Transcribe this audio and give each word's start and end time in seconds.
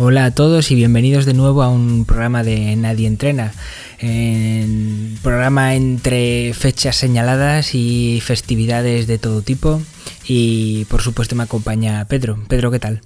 Hola 0.00 0.26
a 0.26 0.30
todos 0.30 0.70
y 0.70 0.76
bienvenidos 0.76 1.26
de 1.26 1.34
nuevo 1.34 1.60
a 1.60 1.68
un 1.68 2.04
programa 2.04 2.44
de 2.44 2.76
Nadie 2.76 3.08
Entrena. 3.08 3.50
Programa 5.24 5.74
entre 5.74 6.54
fechas 6.54 6.94
señaladas 6.94 7.74
y 7.74 8.20
festividades 8.22 9.08
de 9.08 9.18
todo 9.18 9.42
tipo. 9.42 9.82
Y 10.24 10.84
por 10.84 11.02
supuesto 11.02 11.34
me 11.34 11.42
acompaña 11.42 12.04
Pedro. 12.04 12.38
Pedro, 12.46 12.70
¿qué 12.70 12.78
tal? 12.78 13.00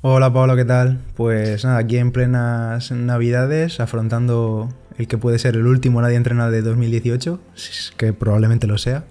Hola 0.00 0.32
Pablo, 0.32 0.56
¿qué 0.56 0.64
tal? 0.64 0.98
Pues 1.14 1.62
nada, 1.66 1.76
aquí 1.76 1.98
en 1.98 2.10
plenas 2.10 2.90
navidades, 2.90 3.78
afrontando 3.78 4.72
el 4.96 5.08
que 5.08 5.18
puede 5.18 5.38
ser 5.38 5.56
el 5.56 5.66
último 5.66 6.00
Nadie 6.00 6.16
Entrena 6.16 6.48
de 6.48 6.62
2018, 6.62 7.38
que 7.98 8.14
probablemente 8.14 8.66
lo 8.66 8.78
sea. 8.78 9.04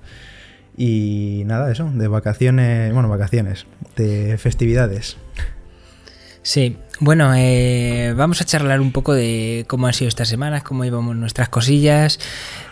Y 0.75 1.43
nada, 1.45 1.71
eso, 1.71 1.91
de 1.93 2.07
vacaciones, 2.07 2.91
bueno, 2.91 3.07
vacaciones, 3.07 3.67
de 3.97 4.39
festividades. 4.39 5.17
Sí, 6.43 6.77
bueno, 6.99 7.33
eh, 7.35 8.13
vamos 8.15 8.41
a 8.41 8.45
charlar 8.45 8.81
un 8.81 8.91
poco 8.91 9.13
de 9.13 9.65
cómo 9.67 9.87
han 9.87 9.93
sido 9.93 10.09
estas 10.09 10.27
semanas, 10.27 10.63
cómo 10.63 10.85
íbamos 10.85 11.15
nuestras 11.15 11.49
cosillas. 11.49 12.19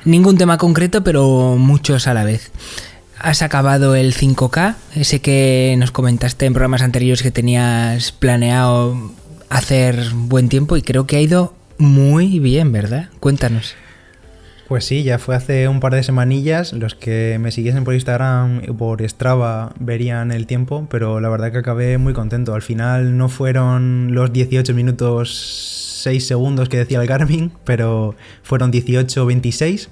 Ningún 0.05 0.37
tema 0.37 0.57
concreto, 0.57 1.03
pero 1.03 1.55
muchos 1.57 2.07
a 2.07 2.13
la 2.13 2.23
vez. 2.23 2.51
Has 3.17 3.41
acabado 3.41 3.95
el 3.95 4.13
5K, 4.13 4.75
ese 4.95 5.21
que 5.21 5.75
nos 5.77 5.91
comentaste 5.91 6.45
en 6.45 6.53
programas 6.53 6.81
anteriores 6.81 7.21
que 7.21 7.31
tenías 7.31 8.11
planeado 8.11 9.11
hacer 9.49 10.11
buen 10.13 10.47
tiempo 10.47 10.77
y 10.77 10.81
creo 10.81 11.05
que 11.05 11.17
ha 11.17 11.21
ido 11.21 11.53
muy 11.77 12.39
bien, 12.39 12.71
¿verdad? 12.71 13.09
Cuéntanos. 13.19 13.75
Pues 14.69 14.85
sí, 14.85 15.01
ya 15.01 15.17
fue 15.17 15.35
hace 15.35 15.67
un 15.67 15.79
par 15.79 15.95
de 15.95 16.03
semanillas. 16.03 16.73
Los 16.73 16.93
que 16.93 17.39
me 17.41 17.51
siguiesen 17.51 17.83
por 17.83 17.95
Instagram 17.95 18.61
o 18.69 18.75
por 18.75 19.01
Strava 19.01 19.73
verían 19.79 20.31
el 20.31 20.45
tiempo, 20.45 20.85
pero 20.91 21.19
la 21.19 21.27
verdad 21.27 21.51
que 21.51 21.57
acabé 21.57 21.97
muy 21.97 22.13
contento. 22.13 22.53
Al 22.53 22.61
final 22.61 23.17
no 23.17 23.29
fueron 23.29 24.13
los 24.13 24.31
18 24.31 24.75
minutos 24.75 25.99
6 26.03 26.23
segundos 26.23 26.69
que 26.69 26.77
decía 26.77 27.01
el 27.01 27.07
Garmin, 27.07 27.51
pero 27.63 28.13
fueron 28.43 28.71
18-26 28.71 29.87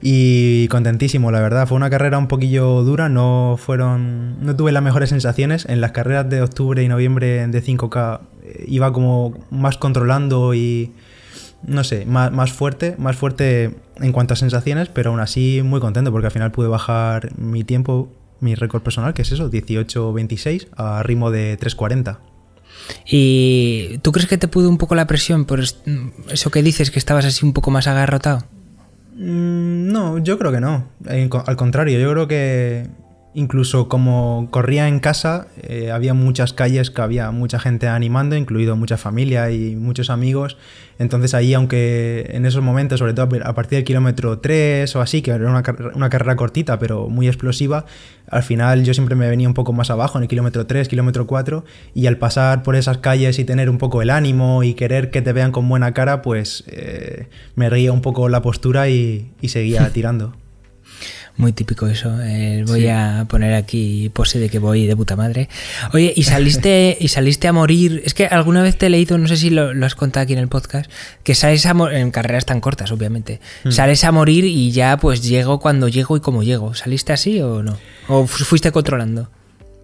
y 0.00 0.68
contentísimo, 0.68 1.32
la 1.32 1.40
verdad. 1.40 1.66
Fue 1.66 1.76
una 1.76 1.90
carrera 1.90 2.16
un 2.16 2.28
poquillo 2.28 2.84
dura, 2.84 3.08
no 3.08 3.56
fueron 3.58 4.40
no 4.40 4.54
tuve 4.54 4.70
las 4.70 4.84
mejores 4.84 5.10
sensaciones 5.10 5.66
en 5.68 5.80
las 5.80 5.90
carreras 5.90 6.30
de 6.30 6.42
octubre 6.42 6.80
y 6.80 6.86
noviembre 6.86 7.44
de 7.48 7.60
5K 7.60 8.20
eh, 8.44 8.64
iba 8.68 8.92
como 8.92 9.34
más 9.50 9.78
controlando 9.78 10.54
y 10.54 10.92
no 11.64 11.82
sé, 11.82 12.06
más, 12.06 12.30
más, 12.30 12.52
fuerte, 12.52 12.94
más 12.98 13.16
fuerte 13.16 13.74
en 14.00 14.12
cuanto 14.12 14.34
a 14.34 14.36
sensaciones, 14.36 14.88
pero 14.88 15.10
aún 15.10 15.20
así 15.20 15.62
muy 15.64 15.80
contento 15.80 16.12
porque 16.12 16.26
al 16.26 16.32
final 16.32 16.52
pude 16.52 16.68
bajar 16.68 17.36
mi 17.38 17.64
tiempo, 17.64 18.12
mi 18.40 18.54
récord 18.54 18.82
personal, 18.82 19.14
que 19.14 19.22
es 19.22 19.32
eso, 19.32 19.50
18.26 19.50 20.68
a 20.76 21.02
ritmo 21.02 21.30
de 21.30 21.58
3.40. 21.58 22.18
¿Y 23.06 23.98
tú 24.02 24.12
crees 24.12 24.28
que 24.28 24.38
te 24.38 24.48
pudo 24.48 24.68
un 24.68 24.78
poco 24.78 24.94
la 24.94 25.06
presión 25.06 25.44
por 25.44 25.60
eso 25.60 26.50
que 26.50 26.62
dices, 26.62 26.90
que 26.90 26.98
estabas 26.98 27.24
así 27.24 27.44
un 27.44 27.52
poco 27.52 27.70
más 27.70 27.86
agarrotado? 27.86 28.44
Mm, 29.14 29.88
no, 29.88 30.18
yo 30.18 30.38
creo 30.38 30.52
que 30.52 30.60
no. 30.60 30.88
Al 31.08 31.56
contrario, 31.56 31.98
yo 31.98 32.10
creo 32.12 32.28
que 32.28 32.86
incluso 33.36 33.86
como 33.86 34.48
corría 34.50 34.88
en 34.88 34.98
casa, 34.98 35.48
eh, 35.62 35.90
había 35.90 36.14
muchas 36.14 36.54
calles 36.54 36.90
que 36.90 37.02
había 37.02 37.30
mucha 37.32 37.58
gente 37.58 37.86
animando, 37.86 38.34
incluido 38.34 38.76
mucha 38.76 38.96
familia 38.96 39.50
y 39.50 39.76
muchos 39.76 40.08
amigos. 40.08 40.56
Entonces 40.98 41.34
ahí, 41.34 41.52
aunque 41.52 42.30
en 42.30 42.46
esos 42.46 42.62
momentos, 42.62 42.98
sobre 42.98 43.12
todo 43.12 43.28
a 43.44 43.54
partir 43.54 43.76
del 43.76 43.84
kilómetro 43.84 44.38
3 44.38 44.96
o 44.96 45.02
así, 45.02 45.20
que 45.20 45.32
era 45.32 45.50
una, 45.50 45.62
una, 45.94 46.08
carrera 46.08 46.34
cortita 46.34 46.78
pero 46.78 47.10
muy 47.10 47.28
explosiva, 47.28 47.84
al 48.30 48.42
final 48.42 48.84
yo 48.84 48.94
siempre 48.94 49.16
me 49.16 49.28
venía 49.28 49.46
un 49.46 49.54
poco 49.54 49.74
más 49.74 49.90
abajo, 49.90 50.16
en 50.16 50.22
el 50.22 50.28
kilómetro 50.28 50.66
3, 50.66 50.88
kilómetro 50.88 51.26
4, 51.26 51.62
y 51.92 52.06
al 52.06 52.16
pasar 52.16 52.62
por 52.62 52.74
esas 52.74 52.98
calles 52.98 53.38
y 53.38 53.44
tener 53.44 53.68
un 53.68 53.76
poco 53.76 54.00
el 54.00 54.08
ánimo 54.08 54.62
y 54.62 54.72
querer 54.72 55.10
que 55.10 55.20
te 55.20 55.34
vean 55.34 55.52
con 55.52 55.68
buena 55.68 55.92
cara, 55.92 56.22
pues 56.22 56.64
eh, 56.68 57.28
me 57.54 57.68
reía 57.68 57.92
un 57.92 58.00
poco 58.00 58.30
la 58.30 58.40
postura 58.40 58.88
y, 58.88 59.30
y 59.42 59.50
seguía 59.50 59.90
tirando. 59.92 60.32
Muy 61.36 61.52
típico 61.52 61.86
eso. 61.86 62.18
Eh, 62.22 62.64
voy 62.66 62.88
a 62.88 63.26
poner 63.28 63.54
aquí 63.54 64.10
pose 64.14 64.38
de 64.38 64.48
que 64.48 64.58
voy 64.58 64.86
de 64.86 64.96
puta 64.96 65.16
madre. 65.16 65.48
Oye, 65.92 66.12
y 66.16 66.22
saliste, 66.22 66.96
y 67.00 67.08
saliste 67.08 67.46
a 67.46 67.52
morir. 67.52 68.02
Es 68.04 68.14
que 68.14 68.26
alguna 68.26 68.62
vez 68.62 68.78
te 68.78 68.86
he 68.86 68.90
leído, 68.90 69.18
no 69.18 69.28
sé 69.28 69.36
si 69.36 69.50
lo, 69.50 69.72
has 69.84 69.94
contado 69.94 70.24
aquí 70.24 70.32
en 70.32 70.38
el 70.38 70.48
podcast, 70.48 70.90
que 71.22 71.34
sales 71.34 71.66
a 71.66 71.74
morir, 71.74 71.98
en 71.98 72.10
carreras 72.10 72.46
tan 72.46 72.60
cortas, 72.60 72.90
obviamente. 72.90 73.40
Mm. 73.64 73.70
Sales 73.70 74.04
a 74.04 74.12
morir 74.12 74.44
y 74.44 74.70
ya 74.70 74.96
pues 74.96 75.22
llego 75.22 75.60
cuando 75.60 75.88
llego 75.88 76.16
y 76.16 76.20
como 76.20 76.42
llego. 76.42 76.74
¿Saliste 76.74 77.12
así 77.12 77.40
o 77.42 77.62
no? 77.62 77.76
¿O 78.08 78.26
fuiste 78.26 78.72
controlando? 78.72 79.28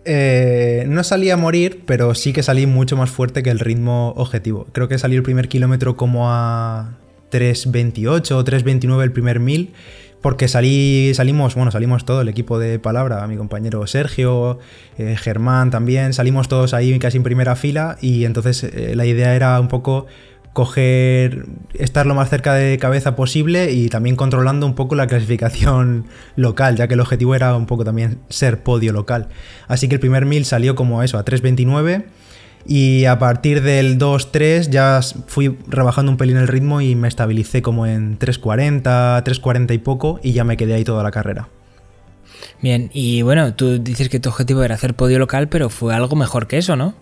Eh, 0.04 0.84
no 0.88 1.04
salí 1.04 1.30
a 1.30 1.36
morir, 1.36 1.82
pero 1.86 2.14
sí 2.14 2.32
que 2.32 2.42
salí 2.42 2.66
mucho 2.66 2.96
más 2.96 3.10
fuerte 3.10 3.42
que 3.42 3.50
el 3.50 3.60
ritmo 3.60 4.14
objetivo. 4.16 4.66
Creo 4.72 4.88
que 4.88 4.98
salí 4.98 5.16
el 5.16 5.22
primer 5.22 5.48
kilómetro 5.48 5.96
como 5.96 6.30
a 6.30 6.96
3.28 7.30 8.32
o 8.32 8.44
3.29 8.44 9.02
el 9.02 9.12
primer 9.12 9.38
mil 9.38 9.72
porque 10.22 10.48
salí, 10.48 11.12
salimos, 11.14 11.54
bueno, 11.56 11.70
salimos 11.70 12.04
todo 12.04 12.22
el 12.22 12.28
equipo 12.28 12.58
de 12.58 12.78
Palabra, 12.78 13.26
mi 13.26 13.36
compañero 13.36 13.86
Sergio, 13.86 14.60
eh, 14.96 15.16
Germán 15.18 15.70
también, 15.70 16.14
salimos 16.14 16.48
todos 16.48 16.72
ahí 16.72 16.98
casi 16.98 17.18
en 17.18 17.24
primera 17.24 17.56
fila 17.56 17.98
y 18.00 18.24
entonces 18.24 18.62
eh, 18.62 18.94
la 18.94 19.04
idea 19.04 19.34
era 19.34 19.60
un 19.60 19.68
poco 19.68 20.06
coger, 20.52 21.46
estar 21.74 22.06
lo 22.06 22.14
más 22.14 22.30
cerca 22.30 22.54
de 22.54 22.78
cabeza 22.78 23.16
posible 23.16 23.72
y 23.72 23.88
también 23.88 24.16
controlando 24.16 24.64
un 24.64 24.74
poco 24.74 24.94
la 24.94 25.06
clasificación 25.08 26.06
local, 26.36 26.76
ya 26.76 26.86
que 26.86 26.94
el 26.94 27.00
objetivo 27.00 27.34
era 27.34 27.56
un 27.56 27.66
poco 27.66 27.84
también 27.84 28.20
ser 28.28 28.62
podio 28.62 28.92
local. 28.92 29.28
Así 29.66 29.88
que 29.88 29.96
el 29.96 30.00
primer 30.00 30.24
mil 30.24 30.44
salió 30.44 30.74
como 30.74 31.02
eso, 31.02 31.18
a 31.18 31.24
3.29 31.24 32.04
y 32.66 33.04
a 33.06 33.18
partir 33.18 33.62
del 33.62 33.98
2-3 33.98 34.70
ya 34.70 35.00
fui 35.26 35.58
rebajando 35.66 36.12
un 36.12 36.18
pelín 36.18 36.36
el 36.36 36.48
ritmo 36.48 36.80
y 36.80 36.94
me 36.94 37.08
estabilicé 37.08 37.62
como 37.62 37.86
en 37.86 38.18
3.40, 38.18 38.82
3.40 39.24 39.74
y 39.74 39.78
poco 39.78 40.20
y 40.22 40.32
ya 40.32 40.44
me 40.44 40.56
quedé 40.56 40.74
ahí 40.74 40.84
toda 40.84 41.02
la 41.02 41.10
carrera. 41.10 41.48
Bien, 42.60 42.90
y 42.92 43.22
bueno, 43.22 43.54
tú 43.54 43.78
dices 43.82 44.08
que 44.08 44.20
tu 44.20 44.28
objetivo 44.28 44.62
era 44.62 44.76
hacer 44.76 44.94
podio 44.94 45.18
local, 45.18 45.48
pero 45.48 45.68
fue 45.68 45.94
algo 45.94 46.14
mejor 46.14 46.46
que 46.46 46.58
eso, 46.58 46.76
¿no? 46.76 46.94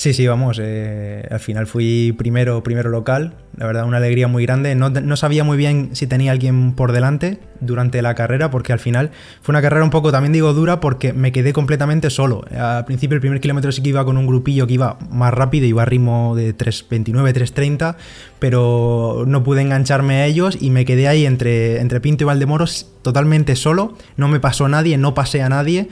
Sí, 0.00 0.14
sí, 0.14 0.26
vamos. 0.26 0.58
Eh, 0.62 1.28
al 1.30 1.40
final 1.40 1.66
fui 1.66 2.14
primero, 2.16 2.62
primero 2.62 2.88
local. 2.88 3.34
La 3.58 3.66
verdad, 3.66 3.84
una 3.84 3.98
alegría 3.98 4.28
muy 4.28 4.46
grande. 4.46 4.74
No, 4.74 5.16
sabía 5.18 5.44
muy 5.44 5.58
bien 5.58 5.90
si 5.92 6.06
tenía 6.06 6.32
alguien 6.32 6.72
por 6.72 6.92
delante 6.92 7.38
durante 7.60 8.00
la 8.00 8.14
carrera, 8.14 8.50
porque 8.50 8.72
al 8.72 8.78
final 8.78 9.10
fue 9.42 9.52
una 9.52 9.60
carrera 9.60 9.84
un 9.84 9.90
poco, 9.90 10.10
también 10.10 10.32
digo, 10.32 10.54
dura, 10.54 10.80
porque 10.80 11.12
me 11.12 11.32
quedé 11.32 11.52
completamente 11.52 12.08
solo. 12.08 12.46
Al 12.58 12.86
principio, 12.86 13.16
el 13.16 13.20
primer 13.20 13.42
kilómetro 13.42 13.72
sí 13.72 13.82
que 13.82 13.90
iba 13.90 14.02
con 14.06 14.16
un 14.16 14.26
grupillo 14.26 14.66
que 14.66 14.72
iba 14.72 14.96
más 15.10 15.34
rápido, 15.34 15.66
iba 15.66 15.82
a 15.82 15.84
ritmo 15.84 16.34
de 16.34 16.56
3.29, 16.56 17.34
3.30, 17.34 17.96
pero 18.38 19.24
no 19.26 19.44
pude 19.44 19.60
engancharme 19.60 20.22
a 20.22 20.24
ellos 20.24 20.56
y 20.58 20.70
me 20.70 20.86
quedé 20.86 21.08
ahí 21.08 21.26
entre, 21.26 21.78
entre 21.78 22.00
Pinto 22.00 22.24
y 22.24 22.26
Valdemoros 22.26 22.86
totalmente 23.02 23.54
solo. 23.54 23.98
No 24.16 24.28
me 24.28 24.40
pasó 24.40 24.66
nadie, 24.66 24.96
no 24.96 25.12
pasé 25.12 25.42
a 25.42 25.50
nadie. 25.50 25.90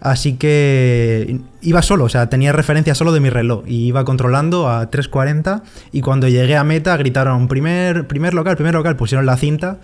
Así 0.00 0.34
que 0.34 1.40
iba 1.62 1.82
solo, 1.82 2.04
o 2.04 2.08
sea, 2.08 2.28
tenía 2.28 2.52
referencia 2.52 2.94
solo 2.94 3.12
de 3.12 3.20
mi 3.20 3.30
reloj 3.30 3.64
y 3.66 3.86
iba 3.86 4.04
controlando 4.04 4.68
a 4.68 4.90
3.40 4.90 5.62
y 5.92 6.02
cuando 6.02 6.28
llegué 6.28 6.56
a 6.56 6.64
meta 6.64 6.96
gritaron 6.96 7.48
primer, 7.48 8.06
primer 8.06 8.34
local, 8.34 8.56
primer 8.56 8.74
local, 8.74 8.96
pusieron 8.96 9.24
la 9.24 9.36
cinta 9.36 9.78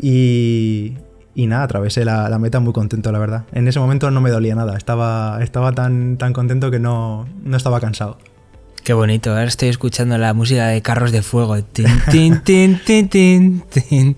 y, 0.00 0.94
y 1.34 1.46
nada, 1.46 1.64
atravesé 1.64 2.04
la, 2.04 2.38
meta 2.38 2.60
muy 2.60 2.72
contento, 2.72 3.10
la 3.12 3.18
verdad. 3.18 3.44
En 3.52 3.66
ese 3.66 3.80
momento 3.80 4.10
no 4.10 4.20
me 4.20 4.30
dolía 4.30 4.54
nada, 4.54 4.76
estaba, 4.76 5.38
estaba 5.42 5.72
tan, 5.72 6.18
tan 6.18 6.32
contento 6.32 6.70
que 6.70 6.78
no, 6.78 7.26
no 7.42 7.56
estaba 7.56 7.80
cansado. 7.80 8.18
Qué 8.84 8.92
bonito, 8.92 9.30
ahora 9.30 9.44
estoy 9.44 9.68
escuchando 9.68 10.18
la 10.18 10.34
música 10.34 10.66
de 10.66 10.82
Carros 10.82 11.12
de 11.12 11.22
Fuego. 11.22 11.62
Tin, 11.62 11.88
tin, 12.10 12.42
tin, 12.42 13.62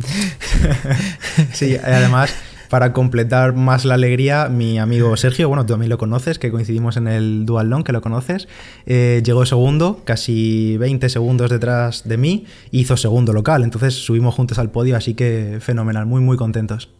sí, 1.52 1.76
además 1.76 2.34
para 2.68 2.92
completar 2.92 3.54
más 3.54 3.84
la 3.84 3.94
alegría, 3.94 4.48
mi 4.48 4.78
amigo 4.78 5.16
Sergio, 5.16 5.48
bueno, 5.48 5.64
tú 5.66 5.72
también 5.74 5.90
lo 5.90 5.98
conoces, 5.98 6.38
que 6.38 6.50
coincidimos 6.50 6.96
en 6.96 7.08
el 7.08 7.46
Dual 7.46 7.70
Long, 7.70 7.84
que 7.84 7.92
lo 7.92 8.00
conoces, 8.00 8.48
eh, 8.86 9.22
llegó 9.24 9.46
segundo, 9.46 10.02
casi 10.04 10.76
20 10.78 11.08
segundos 11.08 11.50
detrás 11.50 12.06
de 12.08 12.16
mí, 12.16 12.46
hizo 12.70 12.96
segundo 12.96 13.32
local, 13.32 13.62
entonces 13.62 13.94
subimos 13.94 14.34
juntos 14.34 14.58
al 14.58 14.70
podio, 14.70 14.96
así 14.96 15.14
que 15.14 15.58
fenomenal, 15.60 16.06
muy, 16.06 16.20
muy 16.20 16.36
contentos. 16.36 16.90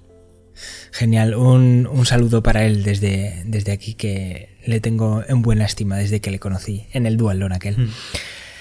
Genial, 0.93 1.34
un, 1.34 1.88
saludo 2.06 2.43
para 2.43 2.64
él 2.64 2.84
desde, 2.84 3.43
desde 3.46 3.72
aquí, 3.72 3.94
que 3.94 4.56
le 4.64 4.81
tengo 4.81 5.22
en 5.26 5.43
buena 5.43 5.64
estima 5.64 5.96
desde 5.96 6.20
que 6.20 6.31
le 6.31 6.38
conocí 6.38 6.87
en 6.93 7.06
el 7.06 7.16
Dual 7.16 7.40
Long 7.40 7.52
aquel. 7.52 7.76
Mm. 7.78 7.90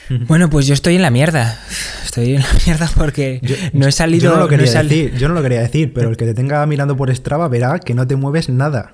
Bueno, 0.10 0.50
pues 0.50 0.68
yo 0.68 0.74
estoy 0.74 0.96
en 0.96 1.02
la 1.02 1.10
mierda. 1.10 1.60
Estoy 2.06 2.36
en 2.36 2.42
la 2.42 2.48
mierda 2.66 2.90
porque 2.96 3.42
no 3.74 3.88
he 3.88 3.92
salido. 3.92 4.24
Yo 4.24 4.36
no, 4.36 4.44
lo 4.44 4.48
quería 4.48 4.84
decir, 4.84 5.16
yo 5.18 5.28
no 5.28 5.34
lo 5.34 5.42
quería 5.42 5.62
decir, 5.62 5.94
pero 5.94 6.10
el 6.10 6.18
que 6.18 6.26
te 6.26 6.34
tenga 6.34 6.64
mirando 6.68 6.96
por 6.96 7.14
Strava 7.16 7.48
verá 7.48 7.80
que 7.80 7.96
no 7.96 8.06
te 8.06 8.16
mueves 8.16 8.50
nada. 8.50 8.94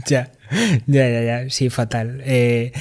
ya, 0.08 0.30
ya, 0.86 1.08
ya, 1.08 1.22
ya, 1.22 1.50
sí, 1.50 1.70
fatal. 1.70 2.22
Eh, 2.24 2.72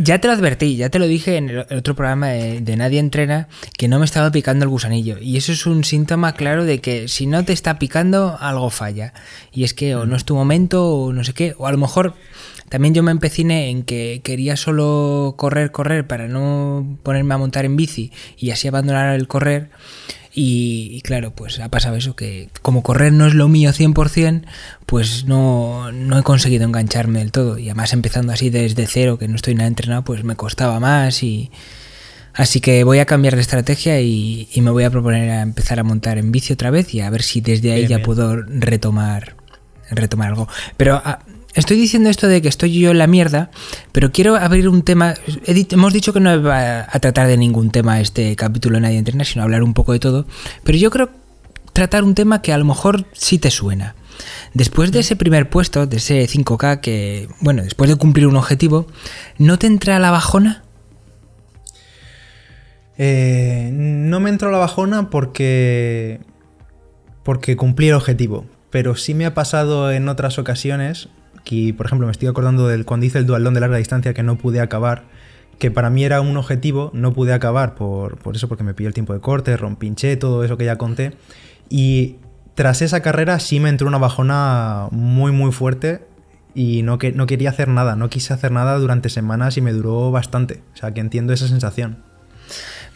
ya 0.00 0.20
te 0.20 0.28
lo 0.28 0.34
advertí, 0.34 0.76
ya 0.76 0.90
te 0.90 0.98
lo 0.98 1.06
dije 1.06 1.36
en 1.36 1.50
el 1.50 1.58
otro 1.58 1.94
programa 1.94 2.28
de, 2.28 2.76
Nadie 2.76 2.98
Entrena, 2.98 3.48
que 3.78 3.88
no 3.88 3.98
me 3.98 4.04
estaba 4.04 4.30
picando 4.30 4.64
el 4.64 4.68
gusanillo. 4.68 5.18
Y 5.18 5.36
eso 5.36 5.52
es 5.52 5.66
un 5.66 5.84
síntoma 5.84 6.34
claro 6.34 6.64
de 6.64 6.80
que 6.80 7.08
si 7.08 7.26
no 7.26 7.44
te 7.44 7.52
está 7.52 7.78
picando, 7.78 8.36
algo 8.40 8.70
falla. 8.70 9.12
Y 9.52 9.64
es 9.64 9.74
que 9.74 9.94
o 9.94 10.06
no 10.06 10.16
es 10.16 10.24
tu 10.24 10.34
momento, 10.34 10.88
o 10.88 11.12
no 11.12 11.24
sé 11.24 11.34
qué, 11.34 11.54
o 11.58 11.66
a 11.66 11.72
lo 11.72 11.78
mejor 11.78 12.14
también 12.68 12.94
yo 12.94 13.02
me 13.02 13.10
empeciné 13.10 13.68
en 13.68 13.82
que 13.82 14.22
quería 14.24 14.56
solo 14.56 15.34
correr, 15.36 15.72
correr 15.72 16.06
para 16.06 16.26
no 16.26 16.98
ponerme 17.02 17.34
a 17.34 17.36
montar 17.36 17.66
en 17.66 17.76
bici 17.76 18.12
y 18.38 18.50
así 18.50 18.66
abandonar 18.66 19.14
el 19.14 19.28
correr. 19.28 19.68
Y, 20.34 21.02
claro, 21.02 21.34
pues 21.34 21.60
ha 21.60 21.68
pasado 21.68 21.96
eso, 21.96 22.16
que 22.16 22.48
como 22.62 22.82
correr 22.82 23.12
no 23.12 23.26
es 23.26 23.34
lo 23.34 23.48
mío 23.48 23.70
100%, 23.70 24.46
pues 24.86 25.26
no, 25.26 25.92
no 25.92 26.18
he 26.18 26.22
conseguido 26.22 26.64
engancharme 26.64 27.18
del 27.18 27.32
todo. 27.32 27.58
Y 27.58 27.68
además 27.68 27.92
empezando 27.92 28.32
así 28.32 28.48
desde 28.48 28.86
cero, 28.86 29.18
que 29.18 29.28
no 29.28 29.36
estoy 29.36 29.54
nada 29.54 29.68
entrenado, 29.68 30.04
pues 30.04 30.24
me 30.24 30.36
costaba 30.36 30.80
más 30.80 31.22
y... 31.22 31.50
Así 32.34 32.60
que 32.60 32.82
voy 32.82 32.98
a 32.98 33.04
cambiar 33.04 33.34
de 33.34 33.42
estrategia 33.42 34.00
y, 34.00 34.48
me 34.56 34.70
voy 34.70 34.84
a 34.84 34.90
proponer 34.90 35.28
a 35.30 35.42
empezar 35.42 35.78
a 35.78 35.82
montar 35.82 36.16
en 36.16 36.32
bici 36.32 36.54
otra 36.54 36.70
vez 36.70 36.94
y 36.94 37.02
a 37.02 37.10
ver 37.10 37.22
si 37.22 37.42
desde 37.42 37.72
ahí 37.72 37.86
ya 37.86 38.02
puedo 38.02 38.36
retomar, 38.36 39.36
retomar 39.90 40.28
algo. 40.28 40.48
Pero 40.78 41.02
ah, 41.04 41.18
Estoy 41.54 41.76
diciendo 41.76 42.08
esto 42.08 42.28
de 42.28 42.40
que 42.40 42.48
estoy 42.48 42.78
yo 42.78 42.92
en 42.92 42.98
la 42.98 43.06
mierda, 43.06 43.50
pero 43.92 44.10
quiero 44.10 44.36
abrir 44.36 44.68
un 44.68 44.82
tema. 44.82 45.14
hemos 45.46 45.92
dicho 45.92 46.14
que 46.14 46.20
no 46.20 46.42
va 46.42 46.86
a 46.90 47.00
tratar 47.00 47.26
de 47.26 47.36
ningún 47.36 47.70
tema 47.70 48.00
este 48.00 48.34
capítulo 48.36 48.80
Nadie 48.80 48.96
Entrena, 48.96 49.24
sino 49.24 49.42
hablar 49.42 49.62
un 49.62 49.74
poco 49.74 49.92
de 49.92 49.98
todo. 49.98 50.26
Pero 50.64 50.78
yo 50.78 50.90
creo 50.90 51.10
tratar 51.74 52.04
un 52.04 52.14
tema 52.14 52.40
que 52.40 52.54
a 52.54 52.58
lo 52.58 52.64
mejor 52.64 53.04
sí 53.12 53.38
te 53.38 53.50
suena. 53.50 53.94
Después 54.54 54.92
de 54.92 55.00
ese 55.00 55.14
primer 55.14 55.50
puesto, 55.50 55.86
de 55.86 55.98
ese 55.98 56.26
5K, 56.26 56.80
que, 56.80 57.28
bueno, 57.40 57.62
después 57.62 57.90
de 57.90 57.96
cumplir 57.96 58.26
un 58.26 58.36
objetivo, 58.36 58.86
¿no 59.36 59.58
te 59.58 59.66
entra 59.66 59.98
la 59.98 60.10
bajona? 60.10 60.62
Eh, 62.96 63.70
no 63.72 64.20
me 64.20 64.30
entró 64.30 64.50
la 64.50 64.58
bajona 64.58 65.10
porque. 65.10 66.20
porque 67.24 67.56
cumplí 67.56 67.88
el 67.88 67.94
objetivo. 67.94 68.46
Pero 68.70 68.96
sí 68.96 69.12
me 69.12 69.26
ha 69.26 69.34
pasado 69.34 69.92
en 69.92 70.08
otras 70.08 70.38
ocasiones 70.38 71.10
Aquí, 71.42 71.72
por 71.72 71.86
ejemplo, 71.86 72.06
me 72.06 72.12
estoy 72.12 72.28
acordando 72.28 72.68
del 72.68 72.84
cuando 72.84 73.04
hice 73.04 73.18
el 73.18 73.26
dualdón 73.26 73.52
de 73.52 73.60
larga 73.60 73.76
distancia 73.76 74.14
que 74.14 74.22
no 74.22 74.38
pude 74.38 74.60
acabar, 74.60 75.02
que 75.58 75.72
para 75.72 75.90
mí 75.90 76.04
era 76.04 76.20
un 76.20 76.36
objetivo, 76.36 76.90
no 76.94 77.12
pude 77.12 77.32
acabar 77.32 77.74
por, 77.74 78.16
eso, 78.32 78.48
porque 78.48 78.62
me 78.62 78.74
pilló 78.74 78.86
el 78.86 78.94
tiempo 78.94 79.12
de 79.12 79.18
corte, 79.18 79.56
rompinché, 79.56 80.16
todo 80.16 80.44
eso 80.44 80.56
que 80.56 80.64
ya 80.64 80.78
conté. 80.78 81.16
Y 81.68 82.18
tras 82.54 82.80
esa 82.80 83.00
carrera 83.00 83.40
sí 83.40 83.58
me 83.58 83.70
entró 83.70 83.88
una 83.88 83.98
bajona 83.98 84.86
muy, 84.92 85.32
muy 85.32 85.50
fuerte 85.50 86.06
y 86.54 86.82
no, 86.82 86.98
que, 86.98 87.10
no 87.10 87.26
quería 87.26 87.50
hacer 87.50 87.66
nada, 87.66 87.96
no 87.96 88.08
quise 88.08 88.32
hacer 88.32 88.52
nada 88.52 88.78
durante 88.78 89.08
semanas 89.08 89.56
y 89.56 89.62
me 89.62 89.72
duró 89.72 90.12
bastante. 90.12 90.62
O 90.74 90.76
sea, 90.76 90.94
que 90.94 91.00
entiendo 91.00 91.32
esa 91.32 91.48
sensación. 91.48 91.98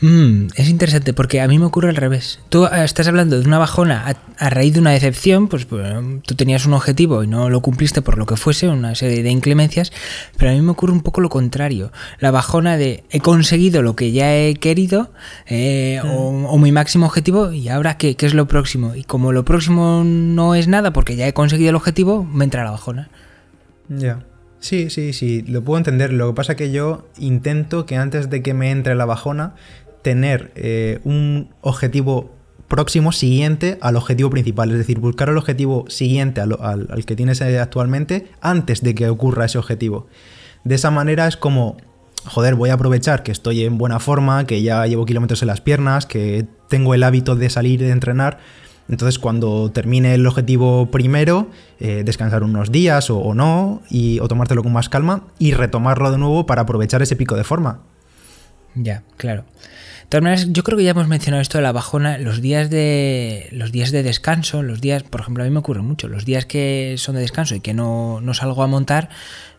Mm, 0.01 0.49
es 0.57 0.69
interesante 0.69 1.15
porque 1.15 1.41
a 1.41 1.49
mí 1.49 1.59
me 1.59 1.65
ocurre 1.65 1.89
al 1.89 1.97
revés. 1.97 2.41
Tú 2.51 2.67
eh, 2.67 2.85
estás 2.85 3.09
hablando 3.09 3.41
de 3.41 3.47
una 3.47 3.59
bajona 3.59 4.15
a, 4.39 4.51
raíz 4.51 4.75
de 4.75 4.81
una 4.81 4.91
decepción, 4.91 5.49
pues, 5.49 5.65
pues, 5.65 5.83
tú 6.27 6.35
tenías 6.35 6.67
un 6.67 6.75
objetivo 6.75 7.23
y 7.23 7.27
no 7.27 7.49
lo 7.49 7.63
cumpliste 7.63 8.03
por 8.03 8.19
lo 8.19 8.27
que 8.27 8.37
fuese, 8.37 8.69
una 8.69 8.95
serie 8.95 9.23
de 9.23 9.31
inclemencias, 9.31 9.93
pero 10.37 10.51
a 10.51 10.55
mí 10.55 10.61
me 10.61 10.73
ocurre 10.73 10.93
un 10.93 11.01
poco 11.01 11.21
lo 11.21 11.31
contrario. 11.31 11.93
La 12.19 12.31
bajona 12.31 12.77
de 12.77 13.05
he 13.11 13.21
conseguido 13.21 13.83
lo 13.83 13.97
que 13.97 14.13
ya 14.13 14.37
he 14.37 14.57
querido 14.57 15.11
eh, 15.47 16.01
mm. 16.05 16.45
o, 16.47 16.59
mi 16.59 16.73
máximo 16.73 17.07
objetivo 17.07 17.53
y 17.53 17.69
ahora 17.69 17.97
qué, 17.97 18.17
qué 18.17 18.27
es 18.27 18.35
lo 18.35 18.47
próximo. 18.47 18.95
Y 18.95 19.05
como 19.05 19.33
lo 19.33 19.45
próximo 19.45 20.03
no 20.05 20.55
es 20.55 20.69
nada 20.69 20.93
porque 20.93 21.17
ya 21.17 21.27
he 21.27 21.33
conseguido 21.33 21.71
el 21.71 21.77
objetivo, 21.77 22.23
me 22.25 22.45
entra 22.45 22.65
la 22.65 22.73
bajona. 22.73 23.09
Ya. 23.89 24.25
Sí, 24.61 24.91
sí, 24.91 25.13
sí, 25.13 25.43
lo 25.43 25.63
puedo 25.63 25.79
entender. 25.79 26.13
Lo 26.13 26.29
que 26.29 26.35
pasa 26.35 26.53
es 26.53 26.59
que 26.59 26.73
yo 26.73 27.07
intento 27.19 27.87
que 27.87 27.97
antes 27.97 28.31
de 28.31 28.43
que 28.43 28.55
me 28.55 28.71
entre 28.71 28.95
la 28.95 29.05
bajona, 29.05 29.55
tener 30.06 30.53
eh, 30.55 31.00
un 31.03 31.49
objetivo 31.62 32.31
próximo 32.69 33.11
siguiente 33.11 33.76
al 33.81 33.97
objetivo 33.97 34.31
principal, 34.31 34.70
es 34.70 34.79
decir, 34.79 35.00
buscar 35.00 35.31
el 35.31 35.37
objetivo 35.37 35.85
siguiente 35.88 36.41
al, 36.41 37.05
que 37.05 37.17
tienes 37.17 37.43
actualmente 37.43 38.29
antes 38.41 38.82
de 38.82 38.94
que 38.94 39.08
ocurra 39.08 39.47
ese 39.47 39.58
objetivo. 39.58 40.06
De 40.62 40.76
esa 40.76 40.93
manera 40.93 41.26
es 41.26 41.37
como, 41.37 41.76
joder, 42.25 42.55
voy 42.55 42.70
a 42.70 42.75
aprovechar 42.75 43.25
que 43.25 43.32
estoy 43.32 43.64
en 43.64 43.79
buena 43.79 43.99
forma, 43.99 44.47
que 44.47 44.62
ya 44.62 44.87
llevo 44.87 45.06
kilómetros 45.06 45.43
en 45.43 45.49
las 45.49 45.61
piernas, 45.61 46.06
que 46.06 46.47
tengo 46.69 46.94
el 46.94 47.02
hábito 47.02 47.35
de 47.35 47.50
salir 47.50 47.82
y 47.82 47.87
de 47.87 47.91
entrenar. 47.91 48.38
Entonces, 48.88 49.19
cuando 49.19 49.73
termine 49.73 50.14
el 50.14 50.25
objetivo 50.25 50.88
primero, 50.93 51.50
eh, 51.81 52.05
descansar 52.05 52.44
unos 52.44 52.70
días 52.70 53.11
o, 53.11 53.19
o, 53.19 53.35
no, 53.35 53.82
y, 53.91 54.20
o 54.20 54.29
tomártelo 54.29 54.62
con 54.62 54.73
más 54.73 54.88
calma 54.88 55.25
y 55.41 55.50
retomarlo 55.50 56.12
de 56.12 56.19
nuevo 56.19 56.47
para 56.47 56.62
aprovechar 56.62 57.02
ese 57.02 57.17
pico 57.17 57.35
de 57.35 57.43
forma. 57.43 57.81
Ya, 58.76 59.02
claro. 59.17 59.44
De 60.06 60.11
todas 60.11 60.23
maneras, 60.23 60.47
yo 60.53 60.62
creo 60.62 60.79
que 60.79 60.85
ya 60.85 60.93
hemos 60.93 61.08
mencionado 61.08 61.43
esto 61.43 61.58
de 61.58 61.62
la 61.62 61.73
bajona, 61.73 62.17
los 62.19 62.41
días 62.41 62.70
de 62.70 63.49
los 63.50 63.73
días 63.73 63.91
de 63.91 64.05
descanso, 64.05 64.62
los 64.62 64.81
días, 64.81 65.03
por 65.03 65.20
ejemplo, 65.20 65.43
a 65.43 65.47
mí 65.47 65.50
me 65.50 65.58
ocurre 65.58 65.82
mucho, 65.82 66.06
los 66.06 66.25
días 66.25 66.47
que 66.47 66.94
son 66.97 67.17
de 67.17 67.23
descanso 67.23 67.56
y 67.56 67.61
que 67.61 67.75
no, 67.75 68.20
no 68.20 68.32
salgo 68.32 68.62
a 68.62 68.69
montar, 68.69 69.08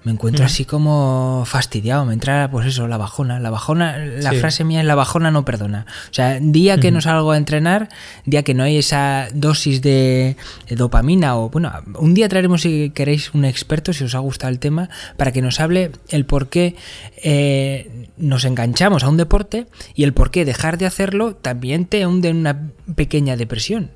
me 0.05 0.13
encuentro 0.13 0.45
así 0.45 0.63
como 0.63 1.43
fastidiado, 1.45 2.05
me 2.05 2.13
entra 2.13 2.49
pues 2.49 2.65
eso, 2.65 2.87
la 2.87 2.95
bajona, 2.95 3.41
la 3.41 3.49
bajona, 3.49 3.97
la 3.97 4.31
frase 4.31 4.63
mía 4.63 4.79
es 4.79 4.85
la 4.85 4.95
bajona 4.95 5.31
no 5.31 5.43
perdona. 5.43 5.85
O 6.09 6.13
sea, 6.13 6.39
día 6.39 6.79
que 6.79 6.91
no 6.91 7.01
salgo 7.01 7.31
a 7.31 7.37
entrenar, 7.37 7.89
día 8.23 8.43
que 8.43 8.53
no 8.53 8.63
hay 8.63 8.77
esa 8.77 9.27
dosis 9.33 9.81
de, 9.81 10.37
dopamina 10.69 11.35
o 11.35 11.49
bueno, 11.49 11.73
un 11.95 12.13
día 12.13 12.29
traeremos 12.29 12.61
si 12.61 12.91
queréis 12.91 13.33
un 13.33 13.43
experto, 13.43 13.91
si 13.91 14.05
os 14.05 14.15
ha 14.15 14.19
gustado 14.19 14.49
el 14.53 14.59
tema, 14.59 14.89
para 15.17 15.33
que 15.33 15.41
nos 15.41 15.59
hable 15.59 15.91
el 16.07 16.25
por 16.25 16.47
qué 16.47 16.77
eh, 17.21 18.06
nos 18.17 18.45
enganchamos 18.45 19.03
a 19.03 19.09
un 19.09 19.17
deporte 19.17 19.67
y 19.95 20.03
el 20.03 20.13
por 20.13 20.31
qué 20.31 20.45
dejar 20.45 20.77
de 20.77 20.85
hacerlo 20.85 21.35
también 21.35 21.85
te 21.85 22.05
hunde 22.05 22.29
en 22.29 22.37
una 22.37 22.71
pequeña 22.95 23.35
depresión. 23.35 23.91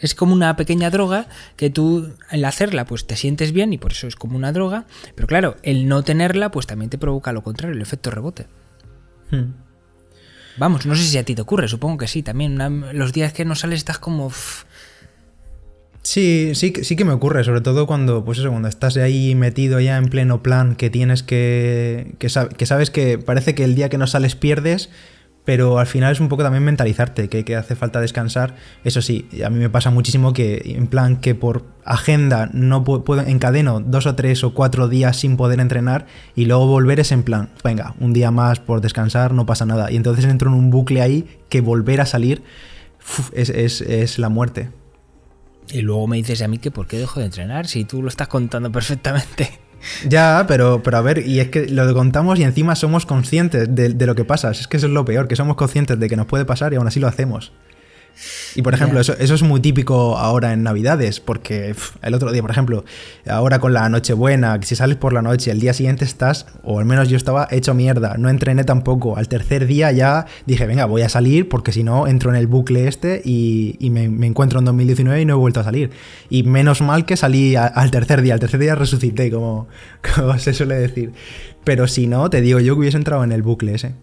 Es 0.00 0.14
como 0.14 0.34
una 0.34 0.56
pequeña 0.56 0.90
droga 0.90 1.28
que 1.56 1.70
tú 1.70 2.12
al 2.28 2.44
hacerla 2.44 2.84
pues 2.84 3.06
te 3.06 3.16
sientes 3.16 3.52
bien 3.52 3.72
y 3.72 3.78
por 3.78 3.92
eso 3.92 4.06
es 4.06 4.16
como 4.16 4.36
una 4.36 4.52
droga, 4.52 4.86
pero 5.14 5.26
claro, 5.26 5.56
el 5.62 5.88
no 5.88 6.02
tenerla 6.02 6.50
pues 6.50 6.66
también 6.66 6.90
te 6.90 6.98
provoca 6.98 7.32
lo 7.32 7.42
contrario, 7.42 7.74
el 7.76 7.82
efecto 7.82 8.10
rebote. 8.10 8.46
Hmm. 9.30 9.52
Vamos, 10.56 10.86
no 10.86 10.94
sé 10.94 11.02
si 11.02 11.18
a 11.18 11.24
ti 11.24 11.34
te 11.34 11.42
ocurre, 11.42 11.68
supongo 11.68 11.98
que 11.98 12.06
sí, 12.06 12.22
también 12.22 12.58
los 12.92 13.12
días 13.12 13.32
que 13.32 13.44
no 13.44 13.54
sales 13.54 13.78
estás 13.78 13.98
como... 13.98 14.30
Sí, 16.04 16.52
sí, 16.54 16.74
sí 16.82 16.96
que 16.96 17.04
me 17.06 17.12
ocurre, 17.12 17.44
sobre 17.44 17.62
todo 17.62 17.86
cuando, 17.86 18.26
pues 18.26 18.38
eso, 18.38 18.50
cuando 18.50 18.68
estás 18.68 18.96
ahí 18.98 19.34
metido 19.34 19.80
ya 19.80 19.96
en 19.96 20.10
pleno 20.10 20.42
plan, 20.42 20.76
que 20.76 20.90
tienes 20.90 21.22
que, 21.22 22.14
que, 22.18 22.28
que 22.28 22.66
sabes 22.66 22.90
que 22.90 23.18
parece 23.18 23.54
que 23.54 23.64
el 23.64 23.74
día 23.74 23.88
que 23.88 23.96
no 23.96 24.06
sales 24.06 24.36
pierdes, 24.36 24.90
pero 25.46 25.78
al 25.78 25.86
final 25.86 26.12
es 26.12 26.20
un 26.20 26.28
poco 26.28 26.42
también 26.42 26.62
mentalizarte 26.62 27.28
que, 27.28 27.56
hace 27.56 27.74
falta 27.74 28.02
descansar. 28.02 28.56
Eso 28.84 29.00
sí, 29.00 29.28
a 29.44 29.48
mí 29.48 29.58
me 29.58 29.70
pasa 29.70 29.90
muchísimo 29.90 30.34
que 30.34 30.74
en 30.76 30.88
plan 30.88 31.16
que 31.16 31.34
por 31.34 31.64
agenda 31.86 32.50
no 32.52 32.84
puedo, 32.84 33.22
encadeno 33.22 33.80
dos 33.80 34.06
o 34.06 34.14
tres 34.14 34.44
o 34.44 34.52
cuatro 34.52 34.88
días 34.88 35.16
sin 35.16 35.38
poder 35.38 35.60
entrenar 35.60 36.06
y 36.34 36.44
luego 36.44 36.66
volver 36.66 37.00
es 37.00 37.12
en 37.12 37.22
plan, 37.22 37.50
venga, 37.62 37.94
un 37.98 38.12
día 38.12 38.30
más 38.30 38.60
por 38.60 38.82
descansar, 38.82 39.32
no 39.32 39.46
pasa 39.46 39.64
nada. 39.66 39.90
Y 39.90 39.96
entonces 39.96 40.26
entro 40.26 40.50
en 40.50 40.56
un 40.56 40.70
bucle 40.70 41.02
ahí 41.02 41.26
que 41.48 41.62
volver 41.62 42.00
a 42.00 42.06
salir 42.06 42.42
es, 43.32 43.48
es, 43.48 43.80
es 43.80 44.18
la 44.18 44.28
muerte. 44.28 44.70
Y 45.70 45.80
luego 45.80 46.06
me 46.06 46.16
dices 46.16 46.42
a 46.42 46.48
mí 46.48 46.58
que 46.58 46.70
por 46.70 46.86
qué 46.86 46.98
dejo 46.98 47.20
de 47.20 47.26
entrenar 47.26 47.66
si 47.66 47.84
tú 47.84 48.02
lo 48.02 48.08
estás 48.08 48.28
contando 48.28 48.70
perfectamente. 48.70 49.50
Ya, 50.08 50.46
pero, 50.48 50.82
pero 50.82 50.96
a 50.96 51.02
ver, 51.02 51.26
y 51.26 51.40
es 51.40 51.50
que 51.50 51.68
lo 51.68 51.92
contamos 51.92 52.38
y 52.38 52.42
encima 52.42 52.74
somos 52.74 53.04
conscientes 53.04 53.74
de, 53.74 53.90
de, 53.90 54.06
lo 54.06 54.14
que 54.14 54.24
pasa. 54.24 54.50
Es 54.50 54.66
que 54.66 54.78
eso 54.78 54.86
es 54.86 54.92
lo 54.94 55.04
peor, 55.04 55.28
que 55.28 55.36
somos 55.36 55.56
conscientes 55.56 56.00
de 56.00 56.08
que 56.08 56.16
nos 56.16 56.24
puede 56.24 56.46
pasar 56.46 56.72
y 56.72 56.76
aún 56.76 56.86
así 56.86 57.00
lo 57.00 57.06
hacemos. 57.06 57.52
Y 58.54 58.62
por 58.62 58.74
ejemplo, 58.74 59.00
eso, 59.00 59.14
eso, 59.18 59.34
es 59.34 59.42
muy 59.42 59.60
típico 59.60 60.16
ahora 60.16 60.52
en 60.52 60.62
Navidades, 60.62 61.20
porque 61.20 61.74
el 62.02 62.14
otro 62.14 62.32
día, 62.32 62.42
por 62.42 62.50
ejemplo, 62.50 62.84
ahora 63.28 63.58
con 63.58 63.72
la 63.72 63.88
Nochebuena, 63.88 64.58
si 64.62 64.76
sales 64.76 64.96
por 64.96 65.12
la 65.12 65.22
noche, 65.22 65.50
el 65.50 65.60
día 65.60 65.72
siguiente 65.72 66.04
estás, 66.04 66.46
o 66.62 66.78
al 66.78 66.84
menos 66.84 67.08
yo 67.08 67.16
estaba 67.16 67.48
hecho 67.50 67.74
mierda, 67.74 68.16
no 68.18 68.28
entrené 68.28 68.64
tampoco. 68.64 69.16
Al 69.16 69.28
tercer 69.28 69.66
día 69.66 69.92
ya 69.92 70.26
dije, 70.46 70.66
venga, 70.66 70.84
voy 70.86 71.02
a 71.02 71.08
salir, 71.08 71.48
porque 71.48 71.72
si 71.72 71.82
no 71.82 72.06
entro 72.06 72.30
en 72.30 72.36
el 72.36 72.46
bucle 72.46 72.88
este 72.88 73.20
y, 73.24 73.76
me, 73.90 74.04
encuentro 74.26 74.58
en 74.58 74.64
2019 74.66 75.20
y 75.20 75.24
no 75.24 75.34
he 75.34 75.36
vuelto 75.36 75.60
a 75.60 75.64
salir. 75.64 75.90
Y 76.30 76.44
menos 76.44 76.80
mal 76.80 77.06
que 77.06 77.16
salí 77.16 77.56
al 77.56 77.90
tercer 77.90 78.22
día, 78.22 78.34
al 78.34 78.40
tercer 78.40 78.60
día 78.60 78.74
resucité, 78.74 79.30
como, 79.30 79.68
como 80.14 80.38
se 80.38 80.54
suele 80.54 80.76
decir. 80.76 81.12
Pero 81.64 81.88
si 81.88 82.06
no, 82.06 82.30
te 82.30 82.40
digo 82.40 82.60
yo 82.60 82.74
que 82.74 82.80
hubiese 82.80 82.96
entrado 82.96 83.24
en 83.24 83.32
el 83.32 83.42
bucle 83.42 83.74
ese. 83.74 83.94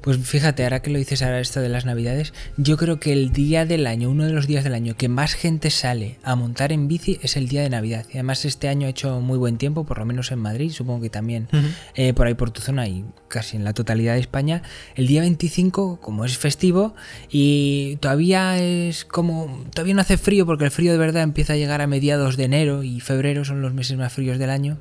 Pues 0.00 0.18
fíjate, 0.18 0.64
ahora 0.64 0.82
que 0.82 0.90
lo 0.90 0.98
dices 0.98 1.22
ahora 1.22 1.40
esto 1.40 1.60
de 1.60 1.68
las 1.68 1.84
navidades, 1.84 2.32
yo 2.56 2.76
creo 2.76 3.00
que 3.00 3.12
el 3.12 3.32
día 3.32 3.66
del 3.66 3.86
año, 3.86 4.10
uno 4.10 4.24
de 4.24 4.32
los 4.32 4.46
días 4.46 4.64
del 4.64 4.74
año 4.74 4.96
que 4.96 5.08
más 5.08 5.34
gente 5.34 5.70
sale 5.70 6.18
a 6.22 6.34
montar 6.34 6.72
en 6.72 6.88
bici 6.88 7.18
es 7.22 7.36
el 7.36 7.48
día 7.48 7.62
de 7.62 7.70
Navidad. 7.70 8.06
Y 8.10 8.14
además 8.14 8.44
este 8.44 8.68
año 8.68 8.86
ha 8.86 8.90
hecho 8.90 9.20
muy 9.20 9.38
buen 9.38 9.58
tiempo, 9.58 9.84
por 9.84 9.98
lo 9.98 10.04
menos 10.04 10.32
en 10.32 10.38
Madrid, 10.38 10.70
supongo 10.70 11.02
que 11.02 11.10
también 11.10 11.48
eh, 11.94 12.12
por 12.12 12.26
ahí 12.26 12.34
por 12.34 12.50
tu 12.50 12.60
zona 12.60 12.86
y 12.88 13.04
casi 13.28 13.56
en 13.56 13.64
la 13.64 13.72
totalidad 13.72 14.14
de 14.14 14.20
España. 14.20 14.62
El 14.94 15.06
día 15.06 15.20
25, 15.20 16.00
como 16.00 16.24
es 16.24 16.38
festivo 16.38 16.94
y 17.30 17.96
todavía 18.00 18.58
es 18.58 19.04
como, 19.04 19.64
todavía 19.72 19.94
no 19.94 20.00
hace 20.00 20.18
frío 20.18 20.46
porque 20.46 20.64
el 20.64 20.70
frío 20.70 20.92
de 20.92 20.98
verdad 20.98 21.22
empieza 21.22 21.54
a 21.54 21.56
llegar 21.56 21.80
a 21.80 21.86
mediados 21.86 22.36
de 22.36 22.44
enero 22.44 22.82
y 22.82 23.00
febrero 23.00 23.44
son 23.44 23.62
los 23.62 23.74
meses 23.74 23.96
más 23.96 24.12
fríos 24.12 24.38
del 24.38 24.50
año 24.50 24.78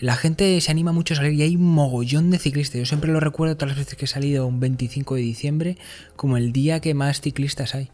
la 0.00 0.16
gente 0.16 0.60
se 0.60 0.70
anima 0.70 0.92
mucho 0.92 1.14
a 1.14 1.18
salir 1.18 1.32
y 1.32 1.42
hay 1.42 1.56
un 1.56 1.70
mogollón 1.72 2.30
de 2.30 2.38
ciclistas. 2.38 2.78
Yo 2.78 2.86
siempre 2.86 3.12
lo 3.12 3.20
recuerdo 3.20 3.56
todas 3.56 3.70
las 3.70 3.78
veces 3.78 3.96
que 3.96 4.04
he 4.04 4.08
salido 4.08 4.46
un 4.46 4.60
25 4.60 5.14
de 5.14 5.20
diciembre 5.20 5.78
como 6.16 6.36
el 6.36 6.52
día 6.52 6.80
que 6.80 6.94
más 6.94 7.20
ciclistas 7.20 7.74
hay. 7.74 7.90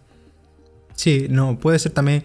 Sí, 0.94 1.26
no, 1.30 1.58
puede 1.58 1.78
ser 1.78 1.92
también, 1.92 2.22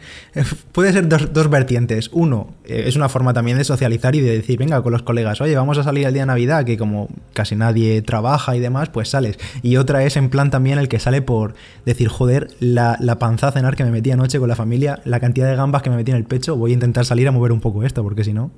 puede 0.72 0.92
ser 0.94 1.08
dos, 1.08 1.50
vertientes. 1.50 2.10
Uno, 2.12 2.54
eh, 2.66 2.84
es 2.88 2.96
una 2.96 3.10
forma 3.10 3.34
también 3.34 3.58
de 3.58 3.64
socializar 3.64 4.16
y 4.16 4.20
de 4.20 4.38
decir, 4.38 4.60
venga, 4.60 4.82
con 4.82 4.92
los 4.92 5.04
colegas, 5.04 5.40
oye, 5.42 5.56
vamos 5.56 5.78
a 5.78 5.84
salir 5.84 6.06
el 6.06 6.14
día 6.14 6.24
de 6.24 6.28
Navidad, 6.28 6.66
que 6.66 6.78
como 6.78 7.08
casi 7.34 7.56
nadie 7.56 8.02
trabaja 8.02 8.56
y 8.56 8.60
demás, 8.60 8.90
pues 8.90 9.10
sales. 9.10 9.40
Y 9.62 9.78
otra 9.78 10.04
es 10.04 10.18
en 10.18 10.30
plan 10.30 10.52
también 10.52 10.80
el 10.80 10.90
que 10.90 11.00
sale 11.00 11.22
por 11.22 11.56
decir, 11.86 12.10
joder, 12.10 12.50
la, 12.60 12.98
la 13.00 13.20
panza 13.20 13.52
cenar 13.52 13.76
que 13.76 13.86
me 13.86 13.92
metí 13.92 14.12
anoche 14.12 14.40
con 14.40 14.50
la 14.50 14.56
familia, 14.56 15.00
la 15.06 15.20
cantidad 15.20 15.50
de 15.50 15.56
gambas 15.56 15.82
que 15.82 15.90
me 15.90 15.96
metí 15.96 16.12
en 16.12 16.18
el 16.18 16.26
pecho, 16.26 16.56
voy 16.58 16.72
a 16.72 16.74
intentar 16.74 17.06
salir 17.06 17.28
a 17.28 17.32
mover 17.32 17.52
un 17.52 17.62
poco 17.62 17.84
esto, 17.84 18.04
porque 18.04 18.24
si 18.24 18.34
no... 18.34 18.52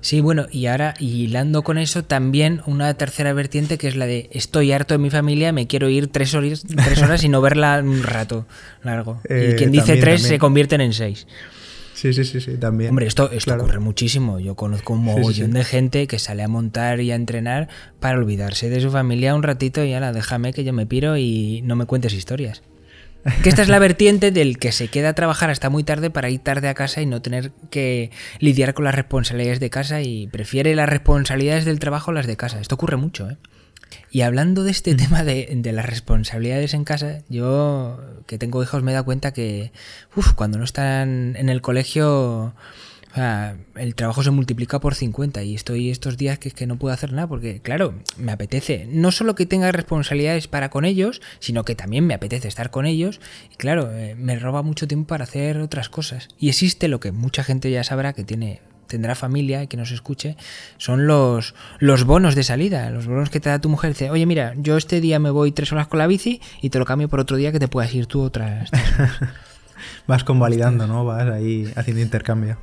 Sí, 0.00 0.20
bueno, 0.20 0.46
y 0.50 0.66
ahora, 0.66 0.94
hilando 0.98 1.62
con 1.62 1.78
eso, 1.78 2.04
también 2.04 2.62
una 2.66 2.92
tercera 2.94 3.32
vertiente 3.32 3.78
que 3.78 3.88
es 3.88 3.96
la 3.96 4.06
de 4.06 4.28
estoy 4.32 4.72
harto 4.72 4.94
de 4.94 4.98
mi 4.98 5.10
familia, 5.10 5.52
me 5.52 5.66
quiero 5.66 5.88
ir 5.88 6.08
tres 6.08 6.34
horas, 6.34 6.64
tres 6.66 7.02
horas 7.02 7.24
y 7.24 7.28
no 7.28 7.40
verla 7.40 7.80
un 7.82 8.02
rato 8.02 8.46
largo. 8.82 9.20
y 9.28 9.32
eh, 9.32 9.54
quien 9.56 9.72
dice 9.72 9.96
tres 9.96 10.22
se 10.22 10.38
convierten 10.38 10.80
en 10.80 10.92
seis. 10.92 11.26
Sí, 11.98 12.12
sí, 12.12 12.24
sí, 12.24 12.40
sí, 12.40 12.56
también. 12.58 12.90
Hombre, 12.90 13.08
esto, 13.08 13.28
esto 13.32 13.54
ocurre 13.54 13.80
muchísimo. 13.80 14.38
Yo 14.38 14.54
conozco 14.54 14.92
un 14.92 15.02
mogollón 15.02 15.50
de 15.50 15.64
gente 15.64 16.06
que 16.06 16.20
sale 16.20 16.44
a 16.44 16.48
montar 16.48 17.00
y 17.00 17.10
a 17.10 17.16
entrenar 17.16 17.68
para 17.98 18.18
olvidarse 18.18 18.70
de 18.70 18.80
su 18.80 18.92
familia 18.92 19.34
un 19.34 19.42
ratito 19.42 19.82
y 19.82 19.90
la 19.90 20.12
déjame 20.12 20.52
que 20.52 20.62
yo 20.62 20.72
me 20.72 20.86
piro 20.86 21.16
y 21.16 21.60
no 21.64 21.74
me 21.74 21.86
cuentes 21.86 22.12
historias. 22.12 22.62
Que 23.42 23.48
esta 23.48 23.62
es 23.62 23.68
la 23.68 23.78
vertiente 23.78 24.30
del 24.30 24.58
que 24.58 24.72
se 24.72 24.88
queda 24.88 25.10
a 25.10 25.12
trabajar 25.12 25.50
hasta 25.50 25.70
muy 25.70 25.84
tarde 25.84 26.10
para 26.10 26.30
ir 26.30 26.40
tarde 26.40 26.68
a 26.68 26.74
casa 26.74 27.02
y 27.02 27.06
no 27.06 27.20
tener 27.20 27.52
que 27.70 28.10
lidiar 28.38 28.74
con 28.74 28.84
las 28.84 28.94
responsabilidades 28.94 29.60
de 29.60 29.70
casa 29.70 30.00
y 30.02 30.28
prefiere 30.28 30.74
las 30.74 30.88
responsabilidades 30.88 31.64
del 31.64 31.78
trabajo 31.78 32.10
a 32.10 32.14
las 32.14 32.26
de 32.26 32.36
casa. 32.36 32.60
Esto 32.60 32.76
ocurre 32.76 32.96
mucho, 32.96 33.28
¿eh? 33.28 33.36
Y 34.10 34.20
hablando 34.22 34.64
de 34.64 34.70
este 34.70 34.94
tema 34.94 35.24
de, 35.24 35.48
de, 35.54 35.72
las 35.72 35.86
responsabilidades 35.86 36.74
en 36.74 36.84
casa, 36.84 37.20
yo 37.28 38.00
que 38.26 38.38
tengo 38.38 38.62
hijos 38.62 38.82
me 38.82 38.90
he 38.90 38.94
dado 38.94 39.04
cuenta 39.04 39.32
que 39.32 39.72
uf, 40.14 40.32
cuando 40.34 40.58
no 40.58 40.64
están 40.64 41.36
en 41.36 41.48
el 41.48 41.60
colegio 41.60 42.54
el 43.14 43.94
trabajo 43.94 44.22
se 44.22 44.30
multiplica 44.30 44.80
por 44.80 44.94
50 44.94 45.42
y 45.42 45.54
estoy 45.54 45.90
estos 45.90 46.16
días 46.16 46.38
que, 46.38 46.50
que 46.50 46.66
no 46.66 46.76
puedo 46.76 46.94
hacer 46.94 47.12
nada 47.12 47.26
porque, 47.26 47.60
claro, 47.60 47.94
me 48.16 48.32
apetece 48.32 48.86
no 48.90 49.10
solo 49.10 49.34
que 49.34 49.46
tenga 49.46 49.72
responsabilidades 49.72 50.48
para 50.48 50.68
con 50.68 50.84
ellos, 50.84 51.20
sino 51.38 51.64
que 51.64 51.74
también 51.74 52.06
me 52.06 52.14
apetece 52.14 52.48
estar 52.48 52.70
con 52.70 52.86
ellos 52.86 53.20
y, 53.52 53.56
claro, 53.56 53.90
eh, 53.92 54.14
me 54.14 54.38
roba 54.38 54.62
mucho 54.62 54.86
tiempo 54.86 55.08
para 55.08 55.24
hacer 55.24 55.58
otras 55.58 55.88
cosas. 55.88 56.28
Y 56.38 56.48
existe 56.48 56.88
lo 56.88 57.00
que 57.00 57.12
mucha 57.12 57.42
gente 57.42 57.70
ya 57.70 57.82
sabrá 57.82 58.12
que 58.12 58.24
tiene 58.24 58.60
tendrá 58.88 59.14
familia 59.14 59.62
y 59.62 59.66
que 59.66 59.76
nos 59.76 59.90
escuche, 59.90 60.36
son 60.78 61.06
los, 61.06 61.54
los 61.78 62.04
bonos 62.04 62.34
de 62.34 62.42
salida, 62.42 62.88
los 62.88 63.06
bonos 63.06 63.28
que 63.28 63.38
te 63.38 63.50
da 63.50 63.60
tu 63.60 63.68
mujer. 63.68 63.90
Dice, 63.90 64.10
oye, 64.10 64.24
mira, 64.26 64.54
yo 64.56 64.78
este 64.78 65.00
día 65.02 65.18
me 65.18 65.30
voy 65.30 65.52
tres 65.52 65.72
horas 65.72 65.86
con 65.88 65.98
la 65.98 66.06
bici 66.06 66.40
y 66.62 66.70
te 66.70 66.78
lo 66.78 66.86
cambio 66.86 67.08
por 67.08 67.20
otro 67.20 67.36
día 67.36 67.52
que 67.52 67.60
te 67.60 67.68
puedas 67.68 67.94
ir 67.94 68.06
tú 68.06 68.22
otras. 68.22 68.70
Vas 70.06 70.24
convalidando, 70.24 70.86
¿no? 70.86 71.04
Vas 71.04 71.28
ahí 71.28 71.70
haciendo 71.76 72.02
intercambio. 72.02 72.58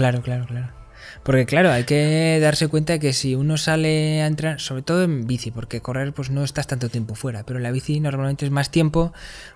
Claro, 0.00 0.22
claro, 0.22 0.46
claro. 0.46 0.80
Porque 1.22 1.44
claro, 1.44 1.70
hay 1.70 1.84
que 1.84 2.38
darse 2.40 2.68
cuenta 2.68 2.94
de 2.94 3.00
que 3.00 3.12
si 3.12 3.34
uno 3.34 3.58
sale 3.58 4.22
a 4.22 4.26
entrar, 4.26 4.60
sobre 4.60 4.82
todo 4.82 5.04
en 5.04 5.26
bici, 5.26 5.50
porque 5.50 5.80
correr 5.80 6.12
pues 6.12 6.30
no 6.30 6.42
estás 6.44 6.66
tanto 6.66 6.88
tiempo 6.88 7.14
fuera, 7.14 7.44
pero 7.44 7.58
la 7.58 7.70
bici 7.70 8.00
normalmente 8.00 8.46
es 8.46 8.50
más 8.50 8.70
tiempo, 8.70 9.12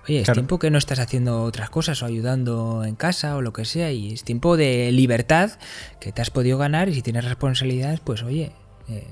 oye, 0.06 0.20
es 0.20 0.30
tiempo 0.30 0.58
que 0.58 0.70
no 0.70 0.78
estás 0.78 0.98
haciendo 0.98 1.42
otras 1.42 1.70
cosas 1.70 2.02
o 2.02 2.06
ayudando 2.06 2.84
en 2.84 2.96
casa 2.96 3.36
o 3.36 3.42
lo 3.42 3.52
que 3.52 3.64
sea, 3.64 3.90
y 3.92 4.12
es 4.12 4.24
tiempo 4.24 4.56
de 4.56 4.92
libertad 4.92 5.52
que 6.00 6.12
te 6.12 6.20
has 6.20 6.30
podido 6.30 6.58
ganar 6.58 6.88
y 6.88 6.94
si 6.94 7.02
tienes 7.02 7.24
responsabilidades, 7.24 8.00
pues 8.00 8.22
oye, 8.22 8.52
eh, 8.88 9.06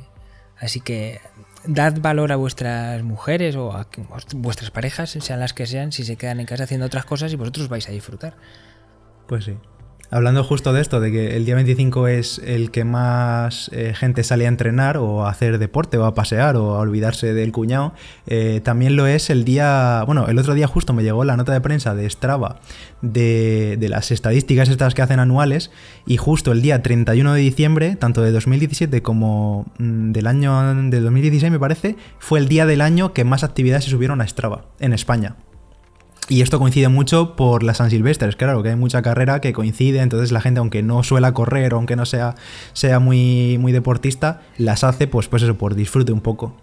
así 0.59 0.81
que 0.81 1.21
dad 1.65 2.01
valor 2.01 2.33
a 2.33 2.37
vuestras 2.37 3.03
mujeres 3.03 3.57
o 3.57 3.73
a 3.73 3.87
vuestras 4.35 4.71
parejas, 4.71 5.11
sean 5.11 5.41
las 5.41 5.55
que 5.55 5.67
sean, 5.67 5.93
si 5.93 6.05
se 6.05 6.17
quedan 6.17 6.41
en 6.41 6.47
casa 6.47 6.65
haciendo 6.65 6.87
otras 6.87 7.07
cosas 7.07 7.33
y 7.33 7.37
vosotros 7.37 7.69
vais 7.69 7.89
a 7.89 7.93
disfrutar. 7.93 8.37
Pues 9.27 9.45
sí. 9.45 9.57
Hablando 10.15 10.45
justo 10.45 10.75
de 10.75 10.83
esto, 10.83 11.01
de 11.01 11.11
que 11.11 11.37
el 11.37 11.47
día 11.47 11.55
25 11.55 12.07
es 12.07 12.39
el 12.45 12.71
que 12.71 12.85
más 12.85 13.71
eh, 13.73 13.95
gente 13.97 14.23
sale 14.25 14.45
a 14.45 14.49
entrenar 14.49 14.99
o 14.99 15.25
a 15.25 15.31
hacer 15.31 15.57
deporte 15.57 15.97
o 15.97 16.05
a 16.05 16.13
pasear 16.15 16.55
o 16.57 16.75
a 16.75 16.81
olvidarse 16.81 17.33
del 17.33 17.51
cuñado, 17.51 17.95
eh, 18.27 18.61
también 18.63 18.95
lo 18.95 19.07
es 19.07 19.31
el 19.31 19.45
día, 19.45 20.03
bueno, 20.05 20.27
el 20.29 20.39
otro 20.39 20.53
día 20.53 20.67
justo 20.67 20.93
me 20.93 21.03
llegó 21.03 21.25
la 21.25 21.39
nota 21.39 21.55
de 21.55 21.63
prensa 21.63 21.95
de 21.95 22.11
Strava 22.11 22.61
de, 23.01 23.79
de 23.81 23.89
las 23.89 24.11
estadísticas 24.11 24.69
estas 24.69 24.93
que 24.93 25.01
hacen 25.01 25.19
anuales 25.19 25.71
y 26.07 26.19
justo 26.19 26.53
el 26.53 26.61
día 26.61 26.83
31 26.83 27.33
de 27.33 27.41
diciembre, 27.41 27.97
tanto 27.97 28.21
de 28.21 28.33
2017 28.33 29.01
como 29.01 29.65
mm, 29.79 30.13
del 30.13 30.27
año 30.27 30.75
de 30.91 31.01
2016 31.01 31.51
me 31.51 31.59
parece, 31.59 31.97
fue 32.19 32.39
el 32.39 32.49
día 32.49 32.67
del 32.67 32.83
año 32.83 33.15
que 33.15 33.25
más 33.25 33.45
actividades 33.45 33.85
se 33.85 33.91
subieron 33.91 34.21
a 34.21 34.29
Strava 34.29 34.67
en 34.79 34.93
España. 34.93 35.37
Y 36.29 36.41
esto 36.41 36.59
coincide 36.59 36.89
mucho 36.89 37.35
por 37.35 37.63
las 37.63 37.79
San 37.79 37.91
Silvestres, 37.91 38.37
claro, 38.37 38.63
que 38.63 38.71
hay 38.71 38.77
mucha 38.77 39.03
carrera 39.03 39.41
que 39.41 39.53
coincide, 39.53 40.01
entonces 40.01 40.31
la 40.33 40.41
gente, 40.41 40.61
aunque 40.61 40.83
no 40.83 41.03
suela 41.03 41.35
correr 41.35 41.73
aunque 41.73 41.97
no 41.97 42.07
sea, 42.07 42.37
sea 42.73 43.01
muy, 43.01 43.59
muy 43.59 43.73
deportista, 43.73 44.41
las 44.57 44.85
hace 44.85 45.09
pues, 45.09 45.29
pues 45.29 45.43
eso, 45.43 45.59
por 45.59 45.75
disfrute 45.75 46.13
un 46.13 46.21
poco. 46.21 46.57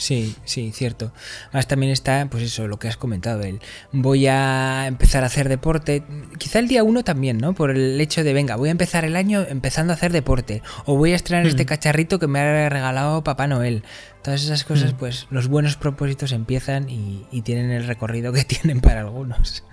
Sí, 0.00 0.34
sí, 0.46 0.72
cierto. 0.72 1.12
Más 1.52 1.68
también 1.68 1.92
está, 1.92 2.26
pues 2.30 2.42
eso, 2.42 2.66
lo 2.66 2.78
que 2.78 2.88
has 2.88 2.96
comentado, 2.96 3.42
el 3.42 3.60
voy 3.92 4.28
a 4.28 4.86
empezar 4.86 5.24
a 5.24 5.26
hacer 5.26 5.50
deporte, 5.50 6.02
quizá 6.38 6.58
el 6.58 6.68
día 6.68 6.82
uno 6.82 7.04
también, 7.04 7.36
¿no? 7.36 7.52
Por 7.52 7.70
el 7.70 8.00
hecho 8.00 8.24
de, 8.24 8.32
venga, 8.32 8.56
voy 8.56 8.70
a 8.70 8.72
empezar 8.72 9.04
el 9.04 9.14
año 9.14 9.44
empezando 9.46 9.92
a 9.92 9.96
hacer 9.96 10.10
deporte, 10.10 10.62
o 10.86 10.96
voy 10.96 11.12
a 11.12 11.16
estrenar 11.16 11.46
este 11.46 11.64
hmm. 11.64 11.66
cacharrito 11.66 12.18
que 12.18 12.28
me 12.28 12.40
ha 12.40 12.70
regalado 12.70 13.22
Papá 13.22 13.46
Noel. 13.46 13.84
Todas 14.24 14.42
esas 14.42 14.64
cosas, 14.64 14.94
hmm. 14.94 14.96
pues 14.96 15.26
los 15.28 15.48
buenos 15.48 15.76
propósitos 15.76 16.32
empiezan 16.32 16.88
y, 16.88 17.26
tienen 17.42 17.70
el 17.70 17.86
recorrido 17.86 18.32
que 18.32 18.44
tienen 18.46 18.80
para 18.80 19.00
algunos. 19.00 19.64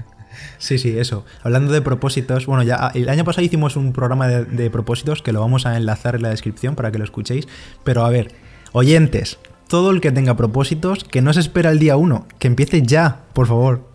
Sí, 0.57 0.77
sí, 0.77 0.99
eso. 0.99 1.23
Hablando 1.41 1.71
de 1.71 1.81
propósitos, 1.81 2.47
bueno, 2.47 2.63
ya 2.63 2.91
el 2.93 3.07
año 3.07 3.23
pasado 3.23 3.45
hicimos 3.45 3.77
un 3.77 3.93
programa 3.93 4.27
de, 4.27 4.43
de 4.43 4.69
propósitos 4.69 5.21
que 5.21 5.31
lo 5.31 5.39
vamos 5.39 5.65
a 5.65 5.77
enlazar 5.77 6.15
en 6.15 6.23
la 6.23 6.31
descripción 6.31 6.75
para 6.75 6.91
que 6.91 6.97
lo 6.97 7.05
escuchéis, 7.05 7.47
pero 7.85 8.03
a 8.03 8.09
ver, 8.09 8.33
oyentes, 8.73 9.39
todo 9.67 9.91
el 9.91 10.01
que 10.01 10.11
tenga 10.11 10.35
propósitos, 10.35 11.03
que 11.03 11.21
no 11.21 11.33
se 11.33 11.39
espera 11.39 11.69
el 11.69 11.79
día 11.79 11.97
uno, 11.97 12.27
que 12.39 12.47
empiece 12.47 12.81
ya, 12.81 13.25
por 13.33 13.47
favor. 13.47 13.91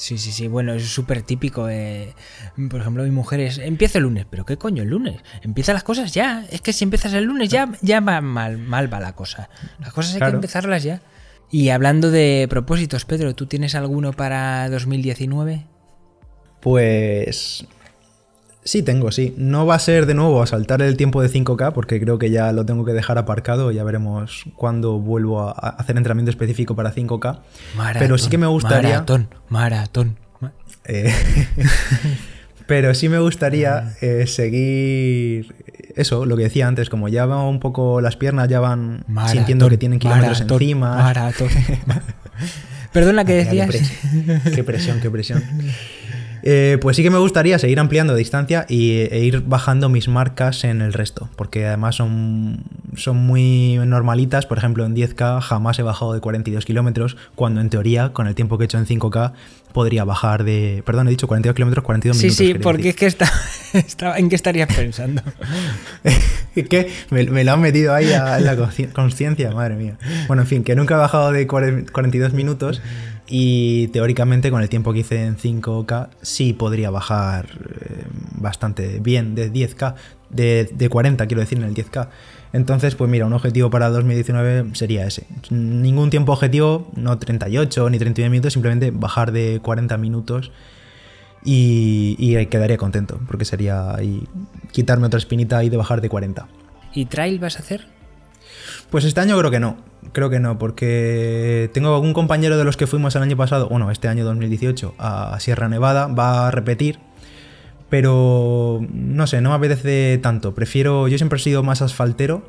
Sí, 0.00 0.16
sí, 0.16 0.32
sí, 0.32 0.48
bueno, 0.48 0.72
es 0.72 0.88
súper 0.88 1.20
típico. 1.20 1.68
Eh, 1.68 2.14
por 2.70 2.80
ejemplo, 2.80 3.02
mi 3.02 3.10
mujer 3.10 3.40
es, 3.40 3.58
empieza 3.58 3.98
el 3.98 4.04
lunes, 4.04 4.24
pero 4.30 4.46
¿qué 4.46 4.56
coño 4.56 4.82
el 4.82 4.88
lunes? 4.88 5.20
Empieza 5.42 5.74
las 5.74 5.84
cosas 5.84 6.14
ya. 6.14 6.46
Es 6.50 6.62
que 6.62 6.72
si 6.72 6.84
empiezas 6.84 7.12
el 7.12 7.24
lunes 7.24 7.50
ya, 7.50 7.70
ya 7.82 8.00
va 8.00 8.22
mal, 8.22 8.56
mal 8.56 8.90
va 8.90 8.98
la 8.98 9.14
cosa. 9.14 9.50
Las 9.78 9.92
cosas 9.92 10.14
hay 10.14 10.20
que 10.20 10.36
empezarlas 10.36 10.84
ya. 10.84 11.02
Y 11.50 11.68
hablando 11.68 12.10
de 12.10 12.46
propósitos, 12.48 13.04
Pedro, 13.04 13.34
¿tú 13.34 13.44
tienes 13.44 13.74
alguno 13.74 14.12
para 14.12 14.70
2019? 14.70 15.66
Pues 16.60 17.66
Sí, 18.62 18.82
tengo, 18.82 19.10
sí. 19.10 19.34
No 19.38 19.64
va 19.64 19.76
a 19.76 19.78
ser 19.78 20.06
de 20.06 20.14
nuevo 20.14 20.42
a 20.42 20.46
saltar 20.46 20.82
el 20.82 20.96
tiempo 20.96 21.22
de 21.22 21.30
5K 21.30 21.72
porque 21.72 22.00
creo 22.00 22.18
que 22.18 22.30
ya 22.30 22.52
lo 22.52 22.66
tengo 22.66 22.84
que 22.84 22.92
dejar 22.92 23.16
aparcado. 23.16 23.70
Ya 23.72 23.84
veremos 23.84 24.44
cuándo 24.54 24.98
vuelvo 24.98 25.40
a 25.40 25.50
hacer 25.50 25.96
entrenamiento 25.96 26.30
específico 26.30 26.76
para 26.76 26.92
5K. 26.94 27.38
pero 27.98 28.18
sí 28.18 28.28
que 28.28 28.38
me 28.38 28.46
gustaría. 28.46 28.90
Maratón, 28.90 29.28
maratón. 29.48 30.16
Eh, 30.84 31.12
pero 32.66 32.94
sí 32.94 33.08
me 33.08 33.18
gustaría 33.18 33.78
ah. 33.78 33.92
eh, 34.00 34.26
seguir 34.26 35.54
eso, 35.96 36.24
lo 36.24 36.36
que 36.36 36.44
decía 36.44 36.66
antes, 36.66 36.88
como 36.88 37.08
ya 37.08 37.26
va 37.26 37.46
un 37.46 37.60
poco 37.60 38.00
las 38.00 38.16
piernas, 38.16 38.48
ya 38.48 38.60
van 38.60 39.04
sintiendo 39.28 39.68
que 39.68 39.78
tienen 39.78 39.98
kilómetros 39.98 40.40
encima. 40.40 40.96
Maratón. 40.96 41.48
Perdona, 42.92 43.24
que 43.24 43.34
decías? 43.34 43.70
qué 44.54 44.64
presión, 44.64 45.00
qué 45.00 45.10
presión. 45.10 45.42
Eh, 46.42 46.78
pues 46.80 46.96
sí 46.96 47.02
que 47.02 47.10
me 47.10 47.18
gustaría 47.18 47.58
seguir 47.58 47.80
ampliando 47.80 48.14
distancia 48.14 48.66
y, 48.68 48.92
e 48.92 49.20
ir 49.24 49.42
bajando 49.42 49.88
mis 49.88 50.08
marcas 50.08 50.64
en 50.64 50.80
el 50.80 50.92
resto, 50.92 51.28
porque 51.36 51.66
además 51.66 51.96
son, 51.96 52.64
son 52.96 53.16
muy 53.16 53.78
normalitas. 53.84 54.46
Por 54.46 54.58
ejemplo, 54.58 54.84
en 54.84 54.94
10K 54.94 55.40
jamás 55.40 55.78
he 55.78 55.82
bajado 55.82 56.12
de 56.12 56.20
42 56.20 56.64
kilómetros, 56.64 57.16
cuando 57.34 57.60
en 57.60 57.70
teoría, 57.70 58.12
con 58.12 58.26
el 58.26 58.34
tiempo 58.34 58.58
que 58.58 58.64
he 58.64 58.66
hecho 58.66 58.78
en 58.78 58.86
5K, 58.86 59.32
podría 59.72 60.04
bajar 60.04 60.44
de. 60.44 60.82
Perdón, 60.84 61.08
he 61.08 61.10
dicho 61.10 61.28
42 61.28 61.54
kilómetros, 61.54 61.84
42 61.84 62.16
minutos. 62.16 62.36
Sí, 62.36 62.52
sí, 62.52 62.54
porque 62.54 62.90
es 62.90 62.96
que 62.96 63.06
está, 63.06 63.30
¿en 64.18 64.28
qué 64.28 64.36
estarías 64.36 64.74
pensando? 64.74 65.22
que 66.54 66.90
me, 67.10 67.24
me, 67.24 67.44
lo 67.44 67.52
han 67.52 67.60
metido 67.60 67.94
ahí 67.94 68.12
a, 68.12 68.38
en 68.38 68.44
la 68.44 68.56
conciencia, 68.92 69.50
madre 69.52 69.76
mía. 69.76 69.98
Bueno, 70.26 70.42
en 70.42 70.48
fin, 70.48 70.64
que 70.64 70.74
nunca 70.74 70.94
he 70.94 70.98
bajado 70.98 71.32
de 71.32 71.46
42 71.46 72.32
minutos 72.32 72.82
y 73.30 73.88
teóricamente 73.88 74.50
con 74.50 74.60
el 74.60 74.68
tiempo 74.68 74.92
que 74.92 74.98
hice 75.00 75.24
en 75.24 75.36
5K 75.36 76.08
sí 76.20 76.52
podría 76.52 76.90
bajar 76.90 77.46
eh, 77.46 78.04
bastante 78.32 78.98
bien 78.98 79.36
de 79.36 79.52
10K, 79.52 79.94
de, 80.30 80.68
de 80.72 80.88
40 80.88 81.26
quiero 81.26 81.40
decir 81.40 81.58
en 81.58 81.64
el 81.64 81.74
10K. 81.74 82.08
Entonces, 82.52 82.96
pues 82.96 83.08
mira, 83.08 83.26
un 83.26 83.32
objetivo 83.32 83.70
para 83.70 83.88
2019 83.90 84.70
sería 84.74 85.06
ese. 85.06 85.26
Ningún 85.50 86.10
tiempo 86.10 86.32
objetivo, 86.32 86.90
no 86.96 87.16
38 87.16 87.90
ni 87.90 87.98
39 87.98 88.30
minutos, 88.30 88.52
simplemente 88.52 88.90
bajar 88.90 89.30
de 89.30 89.60
40 89.62 89.96
minutos 89.98 90.50
y, 91.44 92.16
y 92.18 92.44
quedaría 92.46 92.76
contento, 92.76 93.20
porque 93.28 93.44
sería 93.44 93.94
ahí 93.94 94.26
quitarme 94.72 95.06
otra 95.06 95.18
espinita 95.18 95.58
ahí 95.58 95.68
de 95.68 95.76
bajar 95.76 96.00
de 96.00 96.08
40. 96.08 96.48
¿Y 96.94 97.06
trail 97.06 97.38
vas 97.38 97.56
a 97.56 97.60
hacer? 97.60 97.86
Pues 98.90 99.04
este 99.04 99.20
año 99.20 99.38
creo 99.38 99.52
que 99.52 99.60
no, 99.60 99.76
creo 100.12 100.30
que 100.30 100.40
no, 100.40 100.58
porque 100.58 101.70
tengo 101.72 101.94
algún 101.94 102.12
compañero 102.12 102.56
de 102.56 102.64
los 102.64 102.76
que 102.76 102.86
fuimos 102.86 103.14
el 103.16 103.22
año 103.22 103.36
pasado, 103.36 103.68
bueno, 103.68 103.90
este 103.90 104.08
año 104.08 104.24
2018, 104.24 104.94
a 104.98 105.38
Sierra 105.40 105.68
Nevada, 105.68 106.06
va 106.06 106.48
a 106.48 106.50
repetir 106.50 106.98
pero 107.90 108.80
no 108.92 109.26
sé, 109.26 109.42
no 109.42 109.50
me 109.50 109.56
apetece 109.56 110.18
tanto. 110.22 110.54
Prefiero, 110.54 111.08
yo 111.08 111.18
siempre 111.18 111.38
he 111.38 111.42
sido 111.42 111.62
más 111.62 111.82
asfaltero 111.82 112.48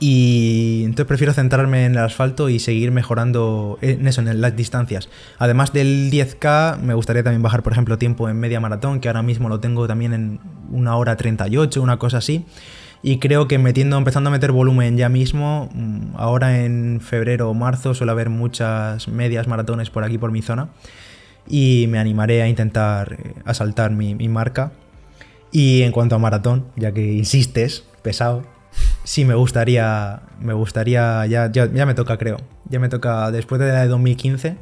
y 0.00 0.80
entonces 0.86 1.06
prefiero 1.06 1.34
centrarme 1.34 1.84
en 1.84 1.92
el 1.92 1.98
asfalto 1.98 2.48
y 2.48 2.58
seguir 2.58 2.90
mejorando 2.90 3.78
en 3.82 4.08
eso, 4.08 4.22
en 4.22 4.40
las 4.40 4.56
distancias. 4.56 5.10
Además 5.38 5.74
del 5.74 6.10
10K, 6.10 6.78
me 6.78 6.94
gustaría 6.94 7.22
también 7.22 7.42
bajar, 7.42 7.62
por 7.62 7.74
ejemplo, 7.74 7.98
tiempo 7.98 8.30
en 8.30 8.40
media 8.40 8.60
maratón, 8.60 9.00
que 9.00 9.08
ahora 9.08 9.22
mismo 9.22 9.50
lo 9.50 9.60
tengo 9.60 9.86
también 9.86 10.14
en 10.14 10.40
una 10.70 10.96
hora 10.96 11.16
38, 11.16 11.82
una 11.82 11.98
cosa 11.98 12.18
así. 12.18 12.46
Y 13.02 13.18
creo 13.18 13.48
que 13.48 13.58
metiendo, 13.58 13.96
empezando 13.96 14.28
a 14.28 14.30
meter 14.30 14.52
volumen 14.52 14.96
ya 14.96 15.08
mismo, 15.08 15.70
mm, 15.72 16.16
ahora 16.16 16.64
en 16.64 17.00
febrero 17.00 17.48
o 17.48 17.54
marzo 17.54 17.94
suele 17.94 18.12
haber 18.12 18.28
muchas 18.28 19.08
medias 19.08 19.48
maratones 19.48 19.90
por 19.90 20.04
aquí, 20.04 20.18
por 20.18 20.32
mi 20.32 20.42
zona 20.42 20.68
y 21.50 21.86
me 21.88 21.98
animaré 21.98 22.42
a 22.42 22.48
intentar 22.48 23.14
eh, 23.14 23.34
asaltar 23.44 23.90
mi, 23.90 24.14
marca. 24.28 24.72
Y 25.52 25.82
en 25.82 25.92
cuanto 25.92 26.14
a 26.14 26.18
maratón, 26.18 26.66
ya 26.76 26.92
que 26.92 27.12
insistes, 27.12 27.84
pesado, 28.02 28.44
sí 29.02 29.24
me 29.24 29.34
gustaría, 29.34 30.22
me 30.40 30.52
gustaría, 30.52 31.26
ya, 31.26 31.50
ya, 31.50 31.66
me 31.66 31.94
toca 31.94 32.16
creo, 32.18 32.36
ya 32.68 32.78
me 32.78 32.88
toca 32.88 33.32
después 33.32 33.60
de 33.60 33.68
la 33.68 33.82
de 33.82 33.88
2015, 33.88 34.56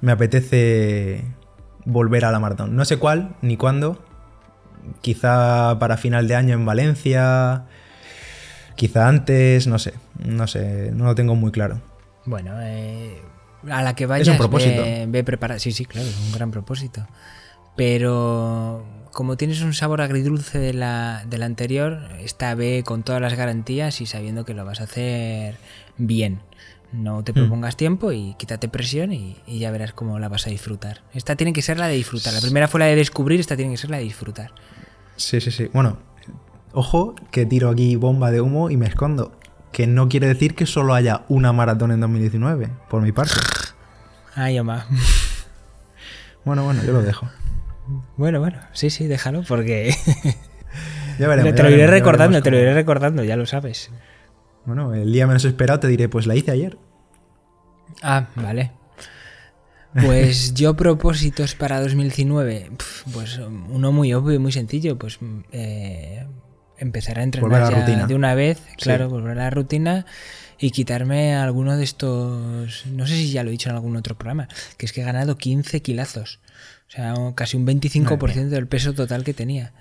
me 0.00 0.12
apetece 0.12 1.24
volver 1.84 2.24
a 2.24 2.32
la 2.32 2.40
maratón. 2.40 2.74
No 2.76 2.86
sé 2.86 2.96
cuál 2.96 3.36
ni 3.42 3.58
cuándo, 3.58 4.02
quizá 5.00 5.78
para 5.78 5.96
final 5.96 6.28
de 6.28 6.34
año 6.34 6.54
en 6.54 6.64
Valencia, 6.64 7.64
quizá 8.76 9.08
antes, 9.08 9.66
no 9.66 9.78
sé, 9.78 9.94
no 10.18 10.46
sé, 10.46 10.90
no 10.92 11.04
lo 11.04 11.14
tengo 11.14 11.34
muy 11.34 11.52
claro. 11.52 11.80
Bueno, 12.24 12.54
eh, 12.60 13.20
a 13.70 13.82
la 13.82 13.94
que 13.94 14.06
vayas, 14.06 14.28
es 14.28 14.32
un 14.32 14.38
propósito. 14.38 14.82
Ve, 15.08 15.24
preparar. 15.24 15.60
Sí, 15.60 15.72
sí, 15.72 15.84
claro, 15.84 16.06
es 16.06 16.16
un 16.18 16.32
gran 16.32 16.50
propósito. 16.50 17.06
Pero 17.76 18.84
como 19.12 19.36
tienes 19.36 19.62
un 19.62 19.74
sabor 19.74 20.00
agridulce 20.00 20.58
de 20.58 20.74
la, 20.74 21.24
de 21.26 21.38
la 21.38 21.46
anterior, 21.46 22.08
esta 22.20 22.54
ve 22.54 22.82
con 22.84 23.02
todas 23.02 23.20
las 23.20 23.34
garantías 23.34 24.00
y 24.00 24.06
sabiendo 24.06 24.44
que 24.44 24.54
lo 24.54 24.64
vas 24.64 24.80
a 24.80 24.84
hacer 24.84 25.56
bien. 25.96 26.40
No 26.92 27.24
te 27.24 27.32
hmm. 27.32 27.34
propongas 27.34 27.76
tiempo 27.76 28.12
y 28.12 28.34
quítate 28.38 28.68
presión 28.68 29.12
y, 29.12 29.36
y, 29.46 29.58
ya 29.58 29.70
verás 29.70 29.92
cómo 29.92 30.18
la 30.18 30.28
vas 30.28 30.46
a 30.46 30.50
disfrutar. 30.50 31.02
Esta 31.14 31.36
tiene 31.36 31.52
que 31.52 31.62
ser 31.62 31.78
la 31.78 31.88
de 31.88 31.94
disfrutar. 31.94 32.32
La 32.34 32.40
primera 32.40 32.68
fue 32.68 32.80
la 32.80 32.86
de 32.86 32.96
descubrir, 32.96 33.40
esta 33.40 33.56
tiene 33.56 33.72
que 33.72 33.78
ser 33.78 33.90
la 33.90 33.96
de 33.96 34.04
disfrutar. 34.04 34.52
Sí, 35.16 35.40
sí, 35.40 35.50
sí. 35.50 35.70
Bueno, 35.72 35.98
ojo 36.72 37.14
que 37.30 37.46
tiro 37.46 37.70
aquí 37.70 37.96
bomba 37.96 38.30
de 38.30 38.40
humo 38.40 38.70
y 38.70 38.76
me 38.76 38.86
escondo 38.86 39.32
que 39.72 39.86
no 39.86 40.08
quiere 40.08 40.28
decir 40.28 40.54
que 40.54 40.66
solo 40.66 40.94
haya 40.94 41.22
una 41.28 41.52
maratón 41.52 41.92
en 41.92 42.00
2019, 42.00 42.68
por 42.88 43.02
mi 43.02 43.12
parte. 43.12 43.34
Ay, 44.34 44.58
Oma. 44.58 44.86
Bueno, 46.44 46.64
bueno, 46.64 46.82
yo 46.82 46.92
lo 46.92 47.02
dejo. 47.02 47.28
Bueno, 48.16 48.40
bueno, 48.40 48.58
sí, 48.72 48.90
sí, 48.90 49.06
déjalo 49.06 49.44
porque... 49.46 49.94
ya 51.18 51.28
veremos, 51.28 51.54
te 51.54 51.62
lo 51.62 51.70
iré 51.70 51.86
recordando, 51.86 52.42
te 52.42 52.50
lo 52.50 52.58
iré 52.58 52.74
recordando, 52.74 53.22
ya 53.22 53.36
lo 53.36 53.46
sabes. 53.46 53.90
Bueno, 54.64 54.94
el 54.94 55.12
día 55.12 55.26
menos 55.26 55.44
esperado 55.44 55.80
te 55.80 55.88
diré, 55.88 56.08
pues 56.08 56.26
la 56.26 56.36
hice 56.36 56.50
ayer. 56.50 56.78
Ah, 58.02 58.28
vale. 58.36 58.72
Pues 59.94 60.54
yo 60.54 60.74
propósitos 60.74 61.54
para 61.54 61.80
2019, 61.80 62.70
pues 63.12 63.38
uno 63.38 63.92
muy 63.92 64.14
obvio 64.14 64.34
y 64.34 64.38
muy 64.38 64.52
sencillo, 64.52 64.98
pues 64.98 65.18
eh, 65.52 66.26
empezar 66.78 67.18
a 67.18 67.22
entrenar 67.22 67.70
ya 67.70 68.06
de 68.06 68.14
una 68.14 68.34
vez, 68.34 68.60
claro, 68.76 69.08
volver 69.08 69.38
a 69.38 69.44
la 69.44 69.50
rutina 69.50 70.06
y 70.58 70.70
quitarme 70.70 71.34
alguno 71.34 71.76
de 71.76 71.84
estos, 71.84 72.86
no 72.86 73.06
sé 73.06 73.16
si 73.16 73.32
ya 73.32 73.42
lo 73.42 73.48
he 73.48 73.52
dicho 73.52 73.68
en 73.68 73.74
algún 73.74 73.96
otro 73.96 74.16
programa, 74.16 74.48
que 74.76 74.86
es 74.86 74.92
que 74.92 75.02
he 75.02 75.04
ganado 75.04 75.36
15 75.36 75.82
kilazos, 75.82 76.40
o 76.88 76.90
sea, 76.90 77.14
casi 77.34 77.56
un 77.56 77.66
25% 77.66 78.48
del 78.48 78.68
peso 78.68 78.94
total 78.94 79.24
que 79.24 79.34
tenía. 79.34 79.72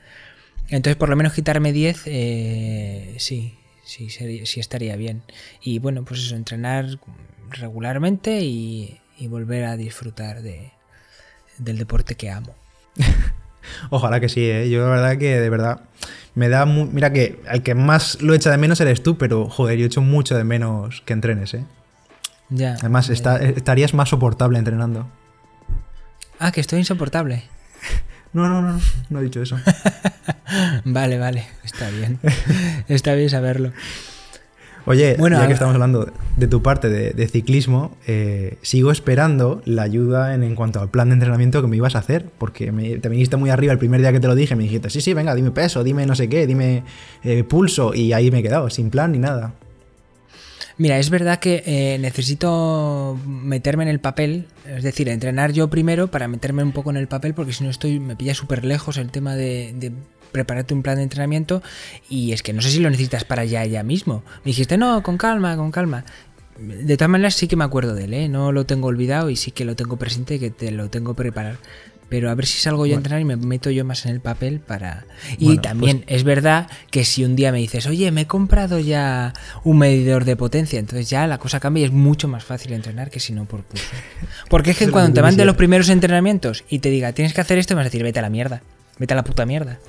Entonces, 0.70 0.96
por 0.96 1.10
lo 1.10 1.16
menos 1.16 1.34
quitarme 1.34 1.74
10, 1.74 2.04
eh, 2.06 3.16
sí, 3.18 3.56
sí, 3.92 4.46
sí 4.46 4.60
estaría 4.60 4.96
bien. 4.96 5.24
Y 5.62 5.80
bueno, 5.80 6.04
pues 6.04 6.22
eso, 6.22 6.36
entrenar 6.36 7.00
regularmente 7.50 8.42
y, 8.42 8.98
volver 9.28 9.66
a 9.66 9.78
disfrutar 9.78 10.42
de, 10.42 10.72
del 11.60 11.78
deporte 11.78 12.16
que 12.16 12.32
amo. 12.32 12.56
Ojalá 13.92 14.20
que 14.20 14.30
sí, 14.30 14.50
¿eh? 14.50 14.68
yo 14.70 14.82
la 14.82 14.90
verdad 14.90 15.18
que 15.18 15.40
de 15.40 15.50
verdad 15.50 15.82
me 16.34 16.50
da. 16.50 16.66
Mira 16.66 17.14
que 17.14 17.40
al 17.48 17.62
que 17.62 17.76
más 17.76 18.20
lo 18.22 18.34
echa 18.34 18.50
de 18.50 18.58
menos 18.58 18.82
eres 18.82 19.04
tú, 19.04 19.18
pero 19.18 19.48
joder, 19.48 19.78
yo 19.78 19.86
echo 19.86 20.02
mucho 20.02 20.36
de 20.36 20.44
menos 20.44 21.02
que 21.06 21.14
entrenes, 21.14 21.54
¿eh? 21.54 21.66
Ya. 22.50 22.74
Además, 22.80 23.10
estarías 23.10 23.94
más 23.94 24.10
soportable 24.10 24.58
entrenando. 24.58 25.08
Ah, 26.40 26.52
que 26.52 26.62
estoy 26.62 26.80
insoportable. 26.80 27.44
No, 28.34 28.48
no, 28.48 28.62
no, 28.62 28.80
no, 29.10 29.20
he 29.20 29.24
dicho 29.24 29.42
eso. 29.42 29.58
vale, 30.86 31.18
vale, 31.18 31.46
está 31.64 31.90
bien. 31.90 32.20
está 32.88 33.14
bien 33.14 33.30
saberlo. 33.30 33.72
Oye, 34.86 35.16
ya 35.20 35.48
que 35.48 35.54
estamos 35.54 35.76
hablando 35.76 36.12
de 36.38 36.48
tu 36.48 36.64
parte 36.64 36.90
de, 36.90 37.28
ciclismo, 37.28 37.96
eh, 38.08 38.58
sigo 38.64 38.92
esperando 38.92 39.62
la 39.66 39.84
ayuda 39.84 40.34
en, 40.34 40.56
cuanto 40.56 40.82
al 40.82 40.90
plan 40.90 41.10
de 41.10 41.14
entrenamiento 41.14 41.62
que 41.62 41.68
me 41.68 41.78
ibas 41.78 41.96
a 41.96 42.00
hacer, 42.00 42.26
porque 42.38 42.72
te 43.00 43.10
viniste 43.10 43.38
muy 43.38 43.52
arriba 43.52 43.74
el 43.74 43.80
primer 43.80 44.02
día 44.02 44.12
que 44.12 44.20
te 44.20 44.28
lo 44.28 44.34
dije, 44.34 44.56
me 44.56 44.64
dijiste, 44.64 44.90
sí, 44.90 45.02
sí, 45.02 45.14
venga, 45.14 45.36
dime 45.36 45.52
peso, 45.52 45.84
dime 45.84 46.06
no 46.08 46.16
sé 46.16 46.30
qué, 46.30 46.48
dime 46.48 46.84
eh, 47.24 47.44
pulso, 47.44 47.94
y 47.94 48.14
ahí 48.14 48.32
me 48.32 48.40
he 48.40 48.44
quedado, 48.44 48.70
sin 48.70 48.90
plan 48.90 49.12
ni 49.12 49.20
nada. 49.20 49.54
Mira, 50.78 50.98
es 51.00 51.10
verdad 51.10 51.40
que 51.40 51.64
eh, 51.66 51.98
necesito 52.00 53.20
meterme 53.26 53.84
en 53.84 53.90
el 53.90 54.00
papel, 54.00 54.48
es 54.68 54.84
decir, 54.84 55.10
entrenar 55.10 55.52
yo 55.52 55.70
primero 55.70 56.10
para 56.10 56.28
meterme 56.28 56.64
un 56.64 56.72
poco 56.72 56.90
en 56.90 56.98
el 56.98 57.08
papel, 57.08 57.34
porque 57.34 57.54
si 57.54 57.64
no 57.64 57.70
estoy, 57.70 58.00
me 58.00 58.16
pilla 58.16 58.34
súper 58.34 58.66
lejos 58.66 58.98
el 58.98 59.12
tema 59.12 59.36
de 59.36 59.94
prepararte 60.32 60.74
un 60.74 60.82
plan 60.82 60.98
de 60.98 61.04
entrenamiento 61.04 61.62
y 62.10 62.32
es 62.32 62.42
que 62.44 62.54
no 62.54 62.62
sé 62.62 62.70
si 62.70 62.80
lo 62.80 62.90
necesitas 62.90 63.24
para 63.24 63.46
ya, 63.46 63.66
ya 63.66 63.84
mismo. 63.84 64.24
Me 64.44 64.50
dijiste, 64.50 64.78
no, 64.78 65.04
con 65.04 65.18
calma, 65.18 65.56
con 65.56 65.72
calma. 65.72 66.06
De 66.58 66.96
todas 66.96 67.10
maneras 67.10 67.36
sí 67.36 67.48
que 67.48 67.56
me 67.56 67.64
acuerdo 67.64 67.96
de 67.96 68.06
él, 68.06 68.14
¿eh? 68.14 68.30
no 68.30 68.52
lo 68.52 68.66
tengo 68.66 68.88
olvidado 68.88 69.30
y 69.30 69.36
sí 69.36 69.52
que 69.52 69.66
lo 69.66 69.76
tengo 69.76 69.98
presente 69.98 70.40
que 70.40 70.52
te 70.52 70.72
lo 70.72 70.90
tengo 70.90 71.14
preparar. 71.14 71.58
Pero 72.12 72.30
a 72.30 72.36
ver 72.36 72.46
si 72.46 72.60
salgo 72.60 72.86
yo 72.86 72.96
a 72.96 72.98
entrenar 72.98 73.22
y 73.22 73.24
me 73.24 73.38
meto 73.38 73.70
yo 73.70 73.86
más 73.86 74.06
en 74.06 74.12
el 74.12 74.20
papel 74.20 74.60
para... 74.60 75.06
Y 75.38 75.60
también 75.60 76.00
pues 76.00 76.12
es 76.14 76.26
verdad 76.26 76.70
que 76.90 77.06
si 77.06 77.24
un 77.24 77.38
día 77.38 77.54
me 77.54 77.60
dices, 77.60 77.88
oye, 77.88 78.12
me 78.12 78.22
he 78.22 78.28
comprado 78.28 78.80
ya 78.80 79.32
un 79.64 79.78
medidor 79.78 80.26
de 80.26 80.36
potencia, 80.36 80.78
entonces 80.78 81.10
ya 81.10 81.26
la 81.26 81.38
cosa 81.38 81.62
cambia 81.62 81.84
y 81.84 81.86
es 81.86 81.94
mucho 81.94 82.28
más 82.28 82.44
fácil 82.44 82.74
entrenar 82.74 83.12
que 83.12 83.22
si 83.22 83.32
no 83.32 83.46
por 83.46 83.64
pulso. 83.64 83.86
Porque 84.50 84.72
es 84.72 84.78
que 84.78 84.88
cuando 84.92 85.14
te 85.14 85.22
manden 85.22 85.48
los 85.48 85.56
primeros 85.56 85.88
entrenamientos 85.88 86.66
y 86.68 86.80
te 86.80 86.90
diga, 86.90 87.14
tienes 87.14 87.34
que 87.34 87.40
hacer 87.40 87.58
esto, 87.58 87.76
me 87.76 87.78
vas 87.78 87.86
a 87.86 87.92
decir, 87.92 88.04
vete 88.04 88.20
a 88.20 88.24
la 88.24 88.30
mierda, 88.30 88.62
vete 89.00 89.14
a 89.14 89.16
la 89.16 89.24
puta 89.24 89.46
mierda. 89.46 89.80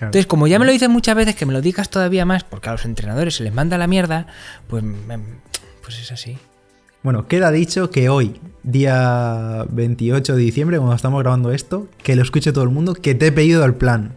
Entonces, 0.00 0.26
como 0.26 0.48
ya 0.48 0.58
me 0.58 0.64
lo 0.66 0.72
dices 0.72 0.88
muchas 0.88 1.14
veces, 1.14 1.36
que 1.36 1.46
me 1.46 1.52
lo 1.52 1.60
digas 1.60 1.88
todavía 1.88 2.24
más, 2.24 2.42
porque 2.42 2.68
a 2.68 2.72
los 2.72 2.84
entrenadores 2.84 3.36
se 3.36 3.44
les 3.44 3.54
manda 3.54 3.78
la 3.78 3.86
mierda, 3.86 4.26
pues, 4.66 4.82
pues 5.82 6.00
es 6.00 6.10
así. 6.10 6.36
Bueno, 7.04 7.28
queda 7.28 7.50
dicho 7.50 7.90
que 7.90 8.08
hoy, 8.08 8.40
día 8.62 9.66
28 9.68 10.36
de 10.36 10.40
diciembre, 10.40 10.78
cuando 10.78 10.96
estamos 10.96 11.20
grabando 11.22 11.52
esto, 11.52 11.86
que 12.02 12.16
lo 12.16 12.22
escuche 12.22 12.50
todo 12.50 12.64
el 12.64 12.70
mundo, 12.70 12.94
que 12.94 13.14
te 13.14 13.26
he 13.26 13.32
pedido 13.32 13.62
el 13.66 13.74
plan. 13.74 14.14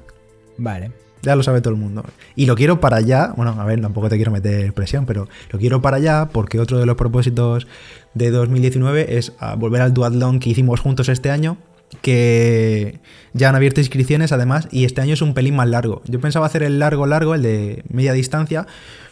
Vale. 0.57 0.93
Ya 1.21 1.35
lo 1.35 1.43
sabe 1.43 1.59
todo 1.59 1.73
el 1.73 1.79
mundo. 1.81 2.05
Y 2.37 2.45
lo 2.45 2.55
quiero 2.55 2.79
para 2.79 2.95
allá, 2.95 3.33
bueno, 3.35 3.57
a 3.59 3.65
ver, 3.65 3.81
tampoco 3.81 4.07
te 4.07 4.15
quiero 4.15 4.31
meter 4.31 4.71
presión, 4.71 5.05
pero 5.05 5.27
lo 5.51 5.59
quiero 5.59 5.81
para 5.81 5.97
allá 5.97 6.29
porque 6.31 6.61
otro 6.61 6.79
de 6.79 6.85
los 6.85 6.95
propósitos 6.95 7.67
de 8.13 8.31
2019 8.31 9.17
es 9.17 9.33
volver 9.57 9.81
al 9.81 9.93
duatlón 9.93 10.39
que 10.39 10.51
hicimos 10.51 10.79
juntos 10.79 11.09
este 11.09 11.29
año, 11.29 11.57
que 12.01 13.01
ya 13.33 13.49
han 13.49 13.55
abierto 13.55 13.81
inscripciones 13.81 14.31
además 14.31 14.69
y 14.71 14.85
este 14.85 15.01
año 15.01 15.13
es 15.13 15.21
un 15.21 15.33
pelín 15.33 15.57
más 15.57 15.67
largo. 15.67 16.03
Yo 16.05 16.21
pensaba 16.21 16.45
hacer 16.45 16.63
el 16.63 16.79
largo 16.79 17.05
largo, 17.05 17.35
el 17.35 17.41
de 17.41 17.83
media 17.89 18.13
distancia, 18.13 18.65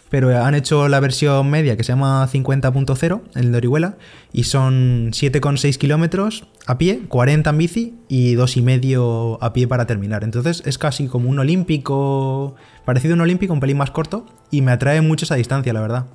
pero 0.08 0.44
han 0.44 0.54
hecho 0.54 0.88
la 0.88 1.00
versión 1.00 1.50
media 1.50 1.76
que 1.76 1.84
se 1.84 1.92
llama 1.92 2.28
50.0 2.28 3.22
en 3.34 3.44
el 3.44 3.54
Orihuela 3.54 3.96
y 4.32 4.44
son 4.44 5.10
7,6 5.12 5.76
kilómetros 5.78 6.46
a 6.66 6.78
pie, 6.78 7.00
40 7.08 7.50
en 7.50 7.58
bici 7.58 7.94
y 8.08 8.34
2,5 8.34 9.38
a 9.40 9.52
pie 9.52 9.66
para 9.66 9.86
terminar. 9.86 10.24
Entonces 10.24 10.62
es 10.64 10.78
casi 10.78 11.08
como 11.08 11.28
un 11.28 11.38
olímpico, 11.38 12.54
parecido 12.84 13.14
a 13.14 13.16
un 13.16 13.22
olímpico, 13.22 13.52
un 13.52 13.60
pelín 13.60 13.78
más 13.78 13.90
corto 13.90 14.26
y 14.50 14.62
me 14.62 14.72
atrae 14.72 15.00
mucho 15.00 15.24
esa 15.24 15.34
distancia, 15.34 15.72
la 15.72 15.80
verdad. 15.80 16.06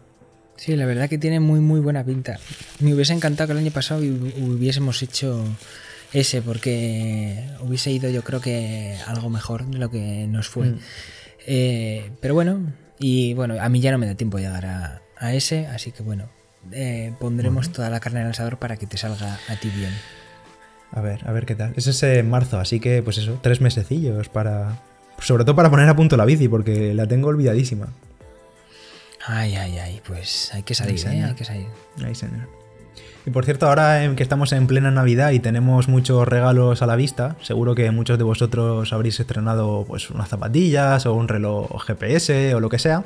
Sí, 0.56 0.75
la 0.75 0.86
verdad 0.86 1.10
que 1.10 1.17
tiene 1.17 1.39
muy 1.39 1.60
muy 1.60 1.80
buena 1.80 2.04
pinta. 2.04 2.39
Me 2.80 2.93
hubiese 2.93 3.13
encantado 3.13 3.47
que 3.47 3.54
el 3.54 3.60
año 3.60 3.71
pasado 3.71 4.01
hubiésemos 4.01 5.01
hecho 5.01 5.43
ese 6.13 6.41
porque 6.41 7.49
hubiese 7.62 7.91
ido 7.91 8.10
yo 8.10 8.23
creo 8.23 8.41
que 8.41 8.97
algo 9.08 9.30
mejor 9.30 9.65
de 9.65 9.80
lo 9.80 9.89
que 9.89 10.27
nos 10.27 10.47
fue. 10.47 10.69
Mm. 10.69 10.80
Eh, 11.47 12.12
pero 12.19 12.36
bueno, 12.36 12.71
y 13.02 13.34
bueno, 13.34 13.56
a 13.60 13.68
mí 13.68 13.82
ya 13.82 13.92
no 13.92 13.98
me 13.98 14.06
da 14.06 14.16
tiempo 14.16 14.38
llegar 14.38 14.66
a, 14.66 15.02
a 15.18 15.34
ese, 15.34 15.68
así 15.68 15.92
que 15.92 16.04
bueno, 16.04 16.30
eh, 16.72 17.14
pondremos 17.20 17.72
toda 17.72 17.90
la 17.90 18.00
carne 18.00 18.20
en 18.20 18.28
el 18.28 18.32
asador 18.32 18.58
para 18.58 18.78
que 18.78 18.86
te 18.86 18.98
salga 18.98 19.40
a 19.50 19.56
ti 19.56 19.70
bien. 19.70 19.94
A 20.92 21.02
ver, 21.02 21.28
a 21.28 21.32
ver 21.32 21.46
qué 21.46 21.56
tal. 21.56 21.74
Es 21.76 21.88
ese 21.88 22.22
marzo, 22.22 22.60
así 22.60 22.80
que 22.80 23.02
pues 23.02 23.18
eso, 23.18 23.40
tres 23.42 23.60
mesecillos 23.62 24.30
para... 24.30 24.80
Sobre 25.20 25.44
todo 25.44 25.56
para 25.56 25.70
poner 25.70 25.88
a 25.88 25.96
punto 25.96 26.18
la 26.18 26.26
bici, 26.26 26.48
porque 26.48 26.94
la 26.94 27.08
tengo 27.08 27.30
olvidadísima. 27.30 27.90
Ay, 29.26 29.56
ay, 29.56 29.78
ay, 29.78 30.02
pues 30.06 30.52
hay 30.54 30.64
que 30.64 30.74
salir, 30.74 31.00
¿eh? 31.08 31.24
Hay 31.24 31.36
que 31.36 31.46
salir. 31.46 31.68
Ay, 32.04 32.16
señor. 32.16 32.50
Y 33.26 33.30
por 33.30 33.46
cierto, 33.46 33.68
ahora 33.68 34.16
que 34.16 34.24
estamos 34.24 34.52
en 34.52 34.66
plena 34.66 34.90
Navidad 34.90 35.32
y 35.32 35.40
tenemos 35.40 35.88
muchos 35.88 36.28
regalos 36.28 36.82
a 36.82 36.88
la 36.88 36.96
vista, 36.96 37.36
seguro 37.42 37.76
que 37.76 37.92
muchos 37.92 38.18
de 38.18 38.24
vosotros 38.24 38.92
habréis 38.94 39.20
estrenado 39.20 39.86
pues 39.88 40.10
unas 40.10 40.28
zapatillas 40.28 41.06
o 41.06 41.14
un 41.14 41.28
reloj 41.28 41.70
GPS 41.86 42.56
o 42.56 42.60
lo 42.60 42.70
que 42.70 42.80
sea. 42.80 43.04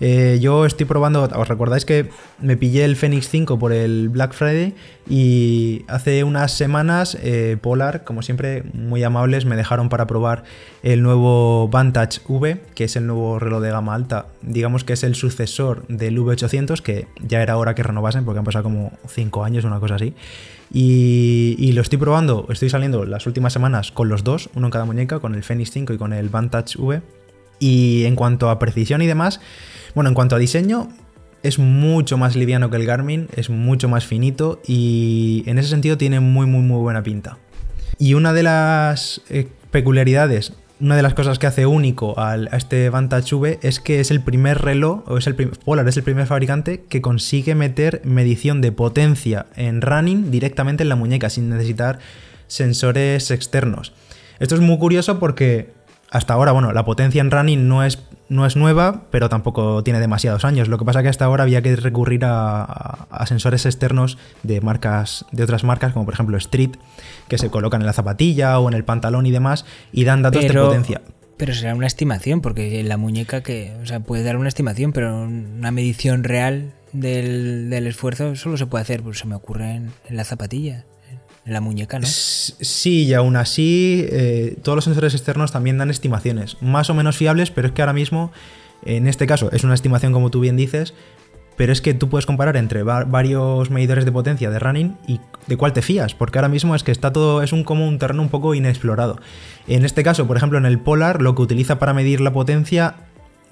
Eh, 0.00 0.38
yo 0.40 0.64
estoy 0.64 0.86
probando, 0.86 1.24
os 1.24 1.48
recordáis 1.48 1.84
que 1.84 2.08
me 2.40 2.56
pillé 2.56 2.84
el 2.84 2.94
Fenix 2.94 3.28
5 3.28 3.58
por 3.58 3.72
el 3.72 4.08
Black 4.08 4.32
Friday 4.32 4.74
y 5.08 5.84
hace 5.88 6.22
unas 6.22 6.52
semanas 6.52 7.16
eh, 7.20 7.56
Polar, 7.60 8.04
como 8.04 8.22
siempre, 8.22 8.62
muy 8.74 9.02
amables, 9.02 9.44
me 9.44 9.56
dejaron 9.56 9.88
para 9.88 10.06
probar 10.06 10.44
el 10.84 11.02
nuevo 11.02 11.68
Vantage 11.68 12.20
V, 12.28 12.60
que 12.74 12.84
es 12.84 12.94
el 12.94 13.06
nuevo 13.06 13.38
reloj 13.38 13.60
de 13.60 13.70
gama 13.70 13.94
alta. 13.94 14.26
Digamos 14.42 14.84
que 14.84 14.92
es 14.92 15.02
el 15.02 15.16
sucesor 15.16 15.86
del 15.88 16.18
V800, 16.18 16.80
que 16.80 17.08
ya 17.20 17.42
era 17.42 17.56
hora 17.56 17.74
que 17.74 17.82
renovasen 17.82 18.24
porque 18.24 18.38
han 18.38 18.44
pasado 18.44 18.64
como 18.64 18.92
5 19.08 19.44
años, 19.44 19.64
una 19.64 19.80
cosa 19.80 19.96
así. 19.96 20.14
Y, 20.72 21.56
y, 21.58 21.72
lo 21.72 21.80
estoy 21.80 21.96
probando, 21.96 22.46
estoy 22.50 22.68
saliendo 22.68 23.06
las 23.06 23.26
últimas 23.26 23.54
semanas 23.54 23.90
con 23.90 24.10
los 24.10 24.22
dos, 24.22 24.50
uno 24.54 24.66
en 24.66 24.70
cada 24.70 24.84
muñeca, 24.84 25.18
con 25.18 25.34
el 25.34 25.42
Fenix 25.42 25.70
5 25.70 25.94
y 25.94 25.98
con 25.98 26.12
el 26.12 26.28
Vantage 26.28 26.78
V. 26.78 27.00
Y 27.58 28.04
en 28.04 28.14
cuanto 28.14 28.50
a 28.50 28.58
precisión 28.58 29.02
y 29.02 29.06
demás, 29.06 29.40
bueno, 29.98 30.10
en 30.10 30.14
cuanto 30.14 30.36
a 30.36 30.38
diseño, 30.38 30.90
es 31.42 31.58
mucho 31.58 32.18
más 32.18 32.36
liviano 32.36 32.70
que 32.70 32.76
el 32.76 32.86
Garmin, 32.86 33.26
es 33.34 33.50
mucho 33.50 33.88
más 33.88 34.06
finito 34.06 34.62
y 34.64 35.42
en 35.46 35.58
ese 35.58 35.70
sentido 35.70 35.98
tiene 35.98 36.20
muy 36.20 36.46
muy 36.46 36.60
muy 36.60 36.78
buena 36.78 37.02
pinta. 37.02 37.38
Y 37.98 38.14
una 38.14 38.32
de 38.32 38.44
las 38.44 39.22
eh, 39.28 39.48
peculiaridades, 39.72 40.52
una 40.78 40.94
de 40.94 41.02
las 41.02 41.14
cosas 41.14 41.40
que 41.40 41.48
hace 41.48 41.66
único 41.66 42.14
a 42.16 42.36
este 42.56 42.90
Vantage 42.90 43.34
V 43.34 43.58
es 43.60 43.80
que 43.80 43.98
es 43.98 44.12
el 44.12 44.20
primer 44.20 44.58
reloj, 44.58 45.02
o 45.08 45.18
es 45.18 45.26
el 45.26 45.34
Polar 45.34 45.88
es 45.88 45.96
el 45.96 46.04
primer 46.04 46.28
fabricante 46.28 46.84
que 46.88 47.02
consigue 47.02 47.56
meter 47.56 48.00
medición 48.04 48.60
de 48.60 48.70
potencia 48.70 49.46
en 49.56 49.80
running 49.82 50.30
directamente 50.30 50.84
en 50.84 50.90
la 50.90 50.94
muñeca 50.94 51.28
sin 51.28 51.48
necesitar 51.48 51.98
sensores 52.46 53.32
externos. 53.32 53.94
Esto 54.38 54.54
es 54.54 54.60
muy 54.60 54.78
curioso 54.78 55.18
porque 55.18 55.72
hasta 56.10 56.34
ahora, 56.34 56.52
bueno, 56.52 56.72
la 56.72 56.84
potencia 56.84 57.20
en 57.20 57.30
running 57.30 57.68
no 57.68 57.84
es, 57.84 57.98
no 58.28 58.46
es 58.46 58.56
nueva, 58.56 59.02
pero 59.10 59.28
tampoco 59.28 59.82
tiene 59.84 60.00
demasiados 60.00 60.44
años. 60.44 60.68
Lo 60.68 60.78
que 60.78 60.84
pasa 60.84 61.00
es 61.00 61.02
que 61.04 61.08
hasta 61.10 61.24
ahora 61.26 61.42
había 61.42 61.60
que 61.60 61.76
recurrir 61.76 62.22
a, 62.24 63.06
sensores 63.26 63.66
externos 63.66 64.16
de 64.42 64.60
marcas, 64.60 65.26
de 65.32 65.42
otras 65.42 65.64
marcas, 65.64 65.92
como 65.92 66.06
por 66.06 66.14
ejemplo 66.14 66.36
Street, 66.38 66.70
que 67.28 67.36
se 67.36 67.50
colocan 67.50 67.82
en 67.82 67.86
la 67.86 67.92
zapatilla 67.92 68.58
o 68.58 68.68
en 68.68 68.74
el 68.74 68.84
pantalón 68.84 69.26
y 69.26 69.30
demás, 69.30 69.66
y 69.92 70.04
dan 70.04 70.22
datos 70.22 70.42
de 70.42 70.54
potencia. 70.54 71.02
Pero 71.36 71.54
será 71.54 71.74
una 71.74 71.86
estimación, 71.86 72.40
porque 72.40 72.82
la 72.82 72.96
muñeca 72.96 73.42
que, 73.42 73.76
o 73.82 73.86
sea, 73.86 74.00
puede 74.00 74.24
dar 74.24 74.36
una 74.36 74.48
estimación, 74.48 74.92
pero 74.92 75.14
una 75.22 75.70
medición 75.70 76.24
real 76.24 76.72
del, 76.92 77.86
esfuerzo 77.86 78.34
solo 78.34 78.56
se 78.56 78.66
puede 78.66 78.82
hacer, 78.82 79.02
pues 79.02 79.18
se 79.18 79.26
me 79.26 79.34
ocurre 79.34 79.74
en 79.74 79.92
la 80.08 80.24
zapatilla 80.24 80.84
la 81.50 81.60
muñeca, 81.60 81.98
¿no? 81.98 82.06
Sí, 82.06 83.04
y 83.04 83.14
aún 83.14 83.36
así, 83.36 84.06
eh, 84.10 84.56
todos 84.62 84.76
los 84.76 84.84
sensores 84.84 85.14
externos 85.14 85.52
también 85.52 85.78
dan 85.78 85.90
estimaciones, 85.90 86.56
más 86.60 86.90
o 86.90 86.94
menos 86.94 87.16
fiables, 87.16 87.50
pero 87.50 87.68
es 87.68 87.74
que 87.74 87.82
ahora 87.82 87.92
mismo, 87.92 88.32
en 88.84 89.06
este 89.06 89.26
caso, 89.26 89.50
es 89.52 89.64
una 89.64 89.74
estimación 89.74 90.12
como 90.12 90.30
tú 90.30 90.40
bien 90.40 90.56
dices, 90.56 90.94
pero 91.58 91.72
es 91.72 91.82
que 91.82 91.92
tú 91.92 92.08
puedes 92.08 92.24
comparar 92.24 92.56
entre 92.56 92.84
varios 92.84 93.70
medidores 93.70 94.04
de 94.04 94.12
potencia 94.12 94.48
de 94.48 94.60
running 94.60 94.96
y 95.08 95.20
de 95.48 95.56
cuál 95.56 95.72
te 95.72 95.82
fías, 95.82 96.14
porque 96.14 96.38
ahora 96.38 96.48
mismo 96.48 96.76
es 96.76 96.84
que 96.84 96.92
está 96.92 97.12
todo, 97.12 97.42
es 97.42 97.52
un 97.52 97.64
como 97.64 97.86
un 97.86 97.98
terreno 97.98 98.22
un 98.22 98.28
poco 98.28 98.54
inexplorado. 98.54 99.18
En 99.66 99.84
este 99.84 100.04
caso, 100.04 100.26
por 100.28 100.36
ejemplo, 100.36 100.56
en 100.56 100.66
el 100.66 100.78
Polar, 100.78 101.20
lo 101.20 101.34
que 101.34 101.42
utiliza 101.42 101.80
para 101.80 101.94
medir 101.94 102.20
la 102.20 102.32
potencia 102.32 102.94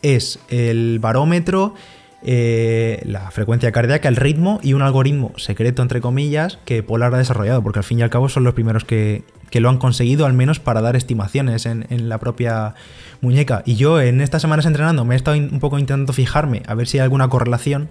es 0.03 0.39
el 0.49 1.01
barómetro 1.01 1.75
eh, 2.23 3.03
la 3.05 3.31
frecuencia 3.31 3.71
cardíaca, 3.73 4.09
el 4.09 4.17
ritmo 4.17 4.59
y 4.63 4.73
un 4.73 4.83
algoritmo 4.83 5.33
secreto, 5.37 5.83
entre 5.83 6.01
comillas, 6.01 6.59
que 6.65 6.83
Polar 6.83 7.15
ha 7.15 7.19
desarrollado, 7.19 7.63
porque 7.63 7.81
al 7.81 7.85
fin 7.85 7.99
y 7.99 8.03
al 8.03 8.11
cabo 8.11 8.29
son 8.29 8.45
los 8.45 8.55
primeros 8.55 8.85
que, 8.85 9.25
lo 9.53 9.69
han 9.71 9.79
conseguido, 9.79 10.27
al 10.27 10.35
menos 10.35 10.61
para 10.61 10.83
dar 10.83 10.97
estimaciones 10.97 11.67
en, 11.67 12.09
la 12.09 12.19
propia 12.19 12.75
muñeca. 13.21 13.63
Y 13.65 13.77
yo 13.77 14.01
en 14.01 14.21
estas 14.21 14.43
semanas 14.43 14.67
entrenando 14.67 15.05
me 15.05 15.15
he 15.15 15.17
estado 15.17 15.37
un 15.37 15.61
poco 15.61 15.79
intentando 15.79 16.13
fijarme 16.13 16.63
a 16.67 16.75
ver 16.75 16.87
si 16.87 16.99
hay 16.99 17.05
alguna 17.05 17.29
correlación 17.29 17.89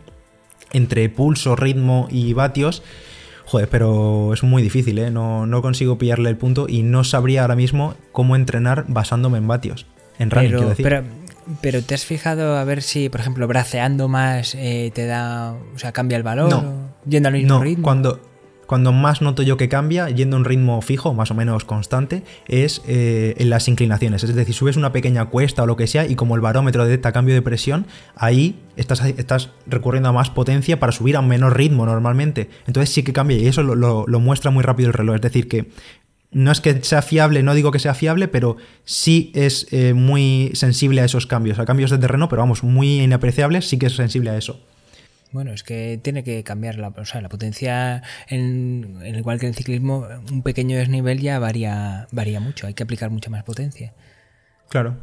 entre 0.74 1.10
pulso, 1.10 1.56
ritmo 1.56 2.08
y 2.12 2.34
vatios. 2.34 2.84
Joder, 3.46 3.70
pero 3.70 4.34
es 4.34 4.44
muy 4.44 4.62
difícil, 4.62 5.00
¿eh? 5.00 5.12
No, 5.12 5.46
no 5.46 5.62
consigo 5.62 5.98
pillarle 5.98 6.30
el 6.30 6.38
punto 6.38 6.68
y 6.68 6.84
no 6.84 7.04
sabría 7.04 7.42
ahora 7.42 7.56
mismo 7.56 7.96
cómo 8.12 8.36
entrenar 8.36 8.86
basándome 8.88 9.38
en 9.38 9.48
vatios. 9.48 9.86
En 10.20 10.30
quiero 10.30 10.70
decir. 10.70 10.84
Pero 10.84 11.04
¿te 11.62 11.94
has 11.94 12.06
fijado 12.06 12.58
a 12.58 12.64
ver 12.64 12.82
si, 12.82 13.10
por 13.10 13.22
ejemplo, 13.22 13.48
braceando 13.48 14.08
más 14.08 14.56
eh, 14.56 14.92
te 14.94 15.06
da, 15.06 15.54
o 15.74 15.80
sea, 15.80 15.92
cambia 15.92 16.18
el 16.18 16.24
valor? 16.24 16.50
No. 16.50 16.94
yendo 17.06 17.28
al 17.28 17.34
mismo 17.36 17.60
ritmo. 17.60 17.84
Cuando, 17.84 18.20
cuando 18.66 18.92
más 18.92 19.22
noto 19.22 19.44
yo 19.44 19.58
que 19.58 19.70
cambia, 19.70 20.10
yendo 20.10 20.36
a 20.36 20.40
un 20.40 20.46
ritmo 20.46 20.82
fijo, 20.82 21.14
más 21.14 21.32
o 21.32 21.36
menos 21.36 21.66
constante, 21.66 22.24
es 22.48 22.82
eh, 22.88 23.36
en 23.38 23.50
las 23.50 23.68
inclinaciones. 23.68 24.24
Es 24.24 24.34
decir, 24.34 24.56
subes 24.56 24.76
una 24.76 24.92
pequeña 24.92 25.26
cuesta 25.26 25.64
o 25.64 25.66
lo 25.66 25.76
que 25.76 25.88
sea 25.88 26.06
y 26.06 26.16
como 26.16 26.36
el 26.36 26.42
barómetro 26.42 26.86
detecta 26.86 27.12
cambio 27.12 27.36
de 27.36 27.42
presión, 27.42 27.86
ahí 28.16 28.60
estás, 28.76 29.04
estás 29.06 29.52
recurriendo 29.68 30.10
a 30.10 30.14
más 30.14 30.30
potencia 30.30 30.80
para 30.80 30.92
subir 30.92 31.16
a 31.18 31.22
menor 31.22 31.58
ritmo 31.58 31.86
normalmente. 31.86 32.50
Entonces 32.68 32.94
sí 32.94 33.04
que 33.04 33.14
cambia 33.14 33.38
y 33.38 33.48
eso 33.48 33.64
lo, 33.64 34.06
lo 34.08 34.20
muestra 34.20 34.52
muy 34.52 34.64
rápido 34.64 34.88
el 34.88 34.94
reloj. 34.94 35.16
Es 35.16 35.22
decir, 35.22 35.48
que 35.48 35.70
no 36.36 36.52
es 36.52 36.60
que 36.60 36.84
sea 36.84 37.02
fiable, 37.02 37.44
no 37.44 37.56
digo 37.56 37.72
que 37.72 37.80
sea 37.80 37.94
fiable, 37.94 38.28
pero 38.28 38.58
sí 38.84 39.32
es 39.36 39.68
eh, 39.72 39.94
muy 39.94 40.52
sensible 40.54 41.00
a 41.00 41.06
esos 41.06 41.28
cambios, 41.28 41.60
a 41.60 41.66
cambios 41.66 41.92
de 41.92 41.98
terreno, 41.98 42.28
pero 42.28 42.42
vamos, 42.42 42.62
muy 42.62 43.00
inapreciable, 43.00 43.62
sí 43.62 43.80
que 43.80 43.86
es 43.86 43.96
sensible 43.96 44.32
a 44.32 44.38
eso. 44.38 44.60
Bueno, 45.32 45.54
es 45.54 45.64
que 45.64 45.98
tiene 46.04 46.26
que 46.26 46.44
cambiar 46.44 46.78
la, 46.78 46.90
o 46.90 47.06
sea, 47.06 47.22
la 47.22 47.30
potencia, 47.30 48.04
en, 48.28 49.00
igual 49.16 49.40
que 49.40 49.46
en 49.46 49.52
el 49.52 49.56
ciclismo, 49.56 50.08
un 50.30 50.44
pequeño 50.44 50.76
desnivel 50.78 51.22
ya 51.22 51.40
varía, 51.40 52.10
varía 52.12 52.42
mucho, 52.42 52.68
hay 52.68 52.74
que 52.74 52.84
aplicar 52.84 53.10
mucha 53.12 53.30
más 53.30 53.46
potencia. 53.46 53.94
Claro. 54.68 54.98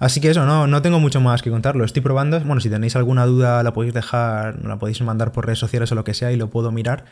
Así 0.00 0.20
que 0.20 0.30
eso, 0.30 0.44
no, 0.44 0.66
no 0.66 0.82
tengo 0.82 0.98
mucho 0.98 1.20
más 1.20 1.40
que 1.42 1.50
contarlo. 1.50 1.84
Estoy 1.84 2.02
probando. 2.02 2.40
Bueno, 2.40 2.60
si 2.60 2.68
tenéis 2.70 2.96
alguna 2.96 3.26
duda, 3.26 3.62
la 3.62 3.72
podéis 3.72 3.94
dejar, 3.94 4.64
la 4.64 4.78
podéis 4.78 5.00
mandar 5.02 5.30
por 5.30 5.46
redes 5.46 5.58
sociales 5.58 5.92
o 5.92 5.94
lo 5.94 6.04
que 6.04 6.14
sea 6.14 6.32
y 6.32 6.36
lo 6.36 6.50
puedo 6.50 6.72
mirar. 6.72 7.04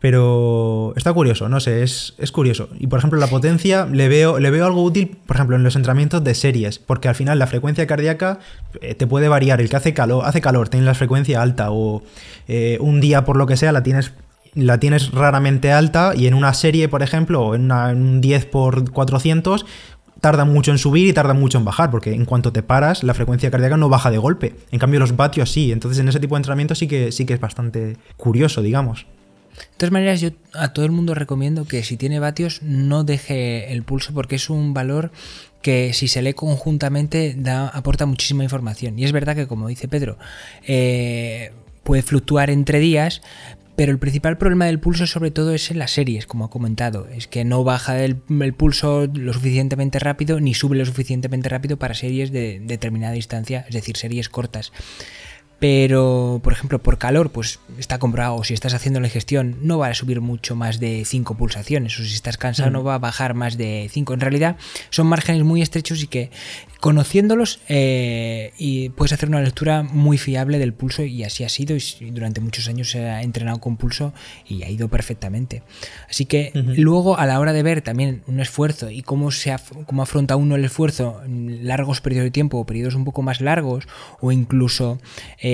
Pero 0.00 0.94
está 0.96 1.12
curioso, 1.12 1.50
no 1.50 1.60
sé, 1.60 1.82
es, 1.82 2.14
curioso. 2.32 2.70
Y 2.78 2.86
por 2.86 2.98
ejemplo, 2.98 3.20
la 3.20 3.26
potencia 3.26 3.84
le 3.84 4.08
veo, 4.08 4.38
le 4.38 4.50
veo 4.50 4.64
algo 4.64 4.82
útil, 4.82 5.18
por 5.26 5.36
ejemplo, 5.36 5.56
en 5.56 5.62
los 5.62 5.76
entrenamientos 5.76 6.24
de 6.24 6.34
series, 6.34 6.78
porque 6.78 7.08
al 7.08 7.14
final 7.14 7.38
la 7.38 7.46
frecuencia 7.46 7.86
cardíaca 7.86 8.38
eh, 8.80 8.94
te 8.94 9.06
puede 9.06 9.28
variar. 9.28 9.60
El 9.60 9.68
que 9.68 9.76
hace 9.76 9.92
calor, 9.92 10.24
hace 10.24 10.40
calor, 10.40 10.70
tiene 10.70 10.86
la 10.86 10.94
frecuencia 10.94 11.42
alta, 11.42 11.70
o 11.70 12.02
eh, 12.48 12.78
un 12.80 13.02
día 13.02 13.26
por 13.26 13.36
lo 13.36 13.46
que 13.46 13.58
sea 13.58 13.72
la 13.72 13.82
tienes 13.82 14.12
la 14.54 14.80
tienes 14.80 15.12
raramente 15.12 15.70
alta 15.70 16.12
y 16.16 16.26
en 16.26 16.34
una 16.34 16.54
serie, 16.54 16.88
por 16.88 17.02
ejemplo, 17.02 17.40
o 17.40 17.54
en, 17.54 17.70
un 17.70 18.20
10 18.20 18.46
por 18.46 18.90
400 18.90 19.64
tarda 20.20 20.44
mucho 20.44 20.70
en 20.70 20.78
subir 20.78 21.06
y 21.06 21.12
tarda 21.12 21.34
mucho 21.34 21.58
en 21.58 21.64
bajar, 21.64 21.90
porque 21.90 22.12
en 22.12 22.24
cuanto 22.24 22.52
te 22.52 22.62
paras, 22.62 23.04
la 23.04 23.14
frecuencia 23.14 23.50
cardíaca 23.50 23.76
no 23.76 23.88
baja 23.88 24.10
de 24.10 24.18
golpe. 24.18 24.56
En 24.72 24.78
cambio, 24.78 24.98
los 24.98 25.16
vatios 25.16 25.50
sí. 25.50 25.72
Entonces, 25.72 26.00
en 26.00 26.08
ese 26.08 26.20
tipo 26.20 26.34
de 26.34 26.40
entrenamiento 26.40 26.74
sí 26.74 26.88
que, 26.88 27.12
sí 27.12 27.24
que 27.24 27.34
es 27.34 27.40
bastante 27.40 27.96
curioso, 28.16 28.60
digamos. 28.60 29.06
De 29.60 29.76
todas 29.76 29.92
maneras, 29.92 30.20
yo 30.20 30.30
a 30.54 30.72
todo 30.72 30.84
el 30.84 30.92
mundo 30.92 31.14
recomiendo 31.14 31.66
que 31.66 31.82
si 31.82 31.96
tiene 31.96 32.18
vatios 32.18 32.62
no 32.62 33.04
deje 33.04 33.72
el 33.72 33.82
pulso 33.82 34.12
porque 34.12 34.36
es 34.36 34.50
un 34.50 34.74
valor 34.74 35.10
que 35.62 35.92
si 35.92 36.08
se 36.08 36.22
lee 36.22 36.34
conjuntamente 36.34 37.36
aporta 37.72 38.06
muchísima 38.06 38.44
información. 38.44 38.98
Y 38.98 39.04
es 39.04 39.12
verdad 39.12 39.36
que, 39.36 39.46
como 39.46 39.68
dice 39.68 39.88
Pedro, 39.88 40.18
eh, 40.66 41.52
puede 41.82 42.02
fluctuar 42.02 42.50
entre 42.50 42.78
días, 42.78 43.20
pero 43.76 43.92
el 43.92 43.98
principal 43.98 44.36
problema 44.36 44.66
del 44.66 44.78
pulso 44.78 45.06
sobre 45.06 45.30
todo 45.30 45.54
es 45.54 45.70
en 45.70 45.78
las 45.78 45.92
series, 45.92 46.26
como 46.26 46.44
ha 46.44 46.50
comentado. 46.50 47.08
Es 47.08 47.26
que 47.26 47.44
no 47.44 47.64
baja 47.64 48.02
el, 48.04 48.16
pulso 48.54 49.06
lo 49.06 49.32
suficientemente 49.32 49.98
rápido 49.98 50.40
ni 50.40 50.54
sube 50.54 50.76
lo 50.76 50.84
suficientemente 50.84 51.48
rápido 51.48 51.78
para 51.78 51.94
series 51.94 52.30
de 52.30 52.60
determinada 52.60 53.14
distancia, 53.14 53.64
es 53.68 53.74
decir, 53.74 53.96
series 53.96 54.28
cortas. 54.28 54.72
Pero 55.60 56.40
por 56.42 56.54
ejemplo 56.54 56.80
por 56.80 56.98
calor 56.98 57.30
pues 57.30 57.60
está 57.78 57.98
comprobado 57.98 58.42
si 58.42 58.54
estás 58.54 58.74
haciendo 58.74 58.98
la 58.98 59.06
ingestión 59.06 59.58
no 59.62 59.78
va 59.78 59.88
a 59.88 59.94
subir 59.94 60.20
mucho 60.20 60.56
más 60.56 60.80
de 60.80 61.04
5 61.04 61.36
pulsaciones 61.36 61.98
o 62.00 62.04
si 62.04 62.14
estás 62.14 62.38
cansado 62.38 62.70
no 62.70 62.82
va 62.82 62.94
a 62.94 62.98
bajar 62.98 63.34
más 63.34 63.56
de 63.56 63.88
5 63.90 64.14
en 64.14 64.20
realidad 64.20 64.56
son 64.88 65.06
márgenes 65.06 65.44
muy 65.44 65.60
estrechos 65.62 66.02
y 66.02 66.06
que 66.06 66.30
conociéndolos 66.80 67.60
eh, 67.68 68.52
y 68.58 68.88
puedes 68.88 69.12
hacer 69.12 69.28
una 69.28 69.42
lectura 69.42 69.82
muy 69.82 70.16
fiable 70.16 70.58
del 70.58 70.72
pulso 70.72 71.02
y 71.02 71.24
así 71.24 71.44
ha 71.44 71.48
sido 71.50 71.76
y 71.76 72.10
durante 72.10 72.40
muchos 72.40 72.68
años 72.68 72.90
se 72.90 73.06
ha 73.06 73.22
entrenado 73.22 73.60
con 73.60 73.76
pulso 73.76 74.14
y 74.48 74.62
ha 74.62 74.70
ido 74.70 74.88
perfectamente. 74.88 75.62
Así 76.08 76.24
que 76.24 76.52
luego 76.54 77.18
a 77.18 77.26
la 77.26 77.38
hora 77.38 77.52
de 77.52 77.62
ver 77.62 77.82
también 77.82 78.22
un 78.26 78.40
esfuerzo 78.40 78.90
y 78.90 79.02
cómo 79.02 79.30
se 79.30 79.54
cómo 79.86 80.02
afronta 80.02 80.36
uno 80.36 80.56
el 80.56 80.64
esfuerzo 80.64 81.20
en 81.24 81.66
largos 81.66 82.00
periodos 82.00 82.24
de 82.24 82.30
tiempo 82.30 82.58
o 82.58 82.64
periodos 82.64 82.94
un 82.94 83.04
poco 83.04 83.20
más 83.20 83.42
largos 83.42 83.86
o 84.20 84.32
incluso 84.32 84.98
eh, 85.38 85.49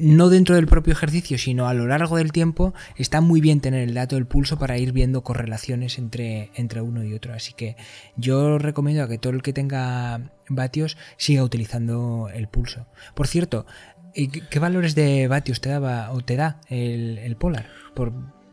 no 0.00 0.28
dentro 0.28 0.54
del 0.56 0.66
propio 0.66 0.92
ejercicio 0.92 1.38
sino 1.38 1.68
a 1.68 1.74
lo 1.74 1.86
largo 1.86 2.16
del 2.16 2.32
tiempo 2.32 2.74
está 2.96 3.20
muy 3.20 3.40
bien 3.40 3.60
tener 3.60 3.82
el 3.82 3.94
dato 3.94 4.16
del 4.16 4.26
pulso 4.26 4.58
para 4.58 4.78
ir 4.78 4.92
viendo 4.92 5.22
correlaciones 5.22 5.98
entre, 5.98 6.50
entre 6.54 6.80
uno 6.80 7.04
y 7.04 7.14
otro 7.14 7.32
así 7.32 7.52
que 7.52 7.76
yo 8.16 8.58
recomiendo 8.58 9.02
a 9.02 9.08
que 9.08 9.18
todo 9.18 9.32
el 9.32 9.42
que 9.42 9.52
tenga 9.52 10.32
vatios 10.48 10.96
siga 11.16 11.42
utilizando 11.42 12.28
el 12.32 12.48
pulso. 12.48 12.86
Por 13.14 13.26
cierto, 13.26 13.66
¿qué 14.14 14.58
valores 14.58 14.94
de 14.94 15.28
vatios 15.28 15.60
te 15.60 15.68
daba 15.68 16.12
o 16.12 16.20
te 16.20 16.36
da 16.36 16.60
el, 16.68 17.36
Polar? 17.36 17.66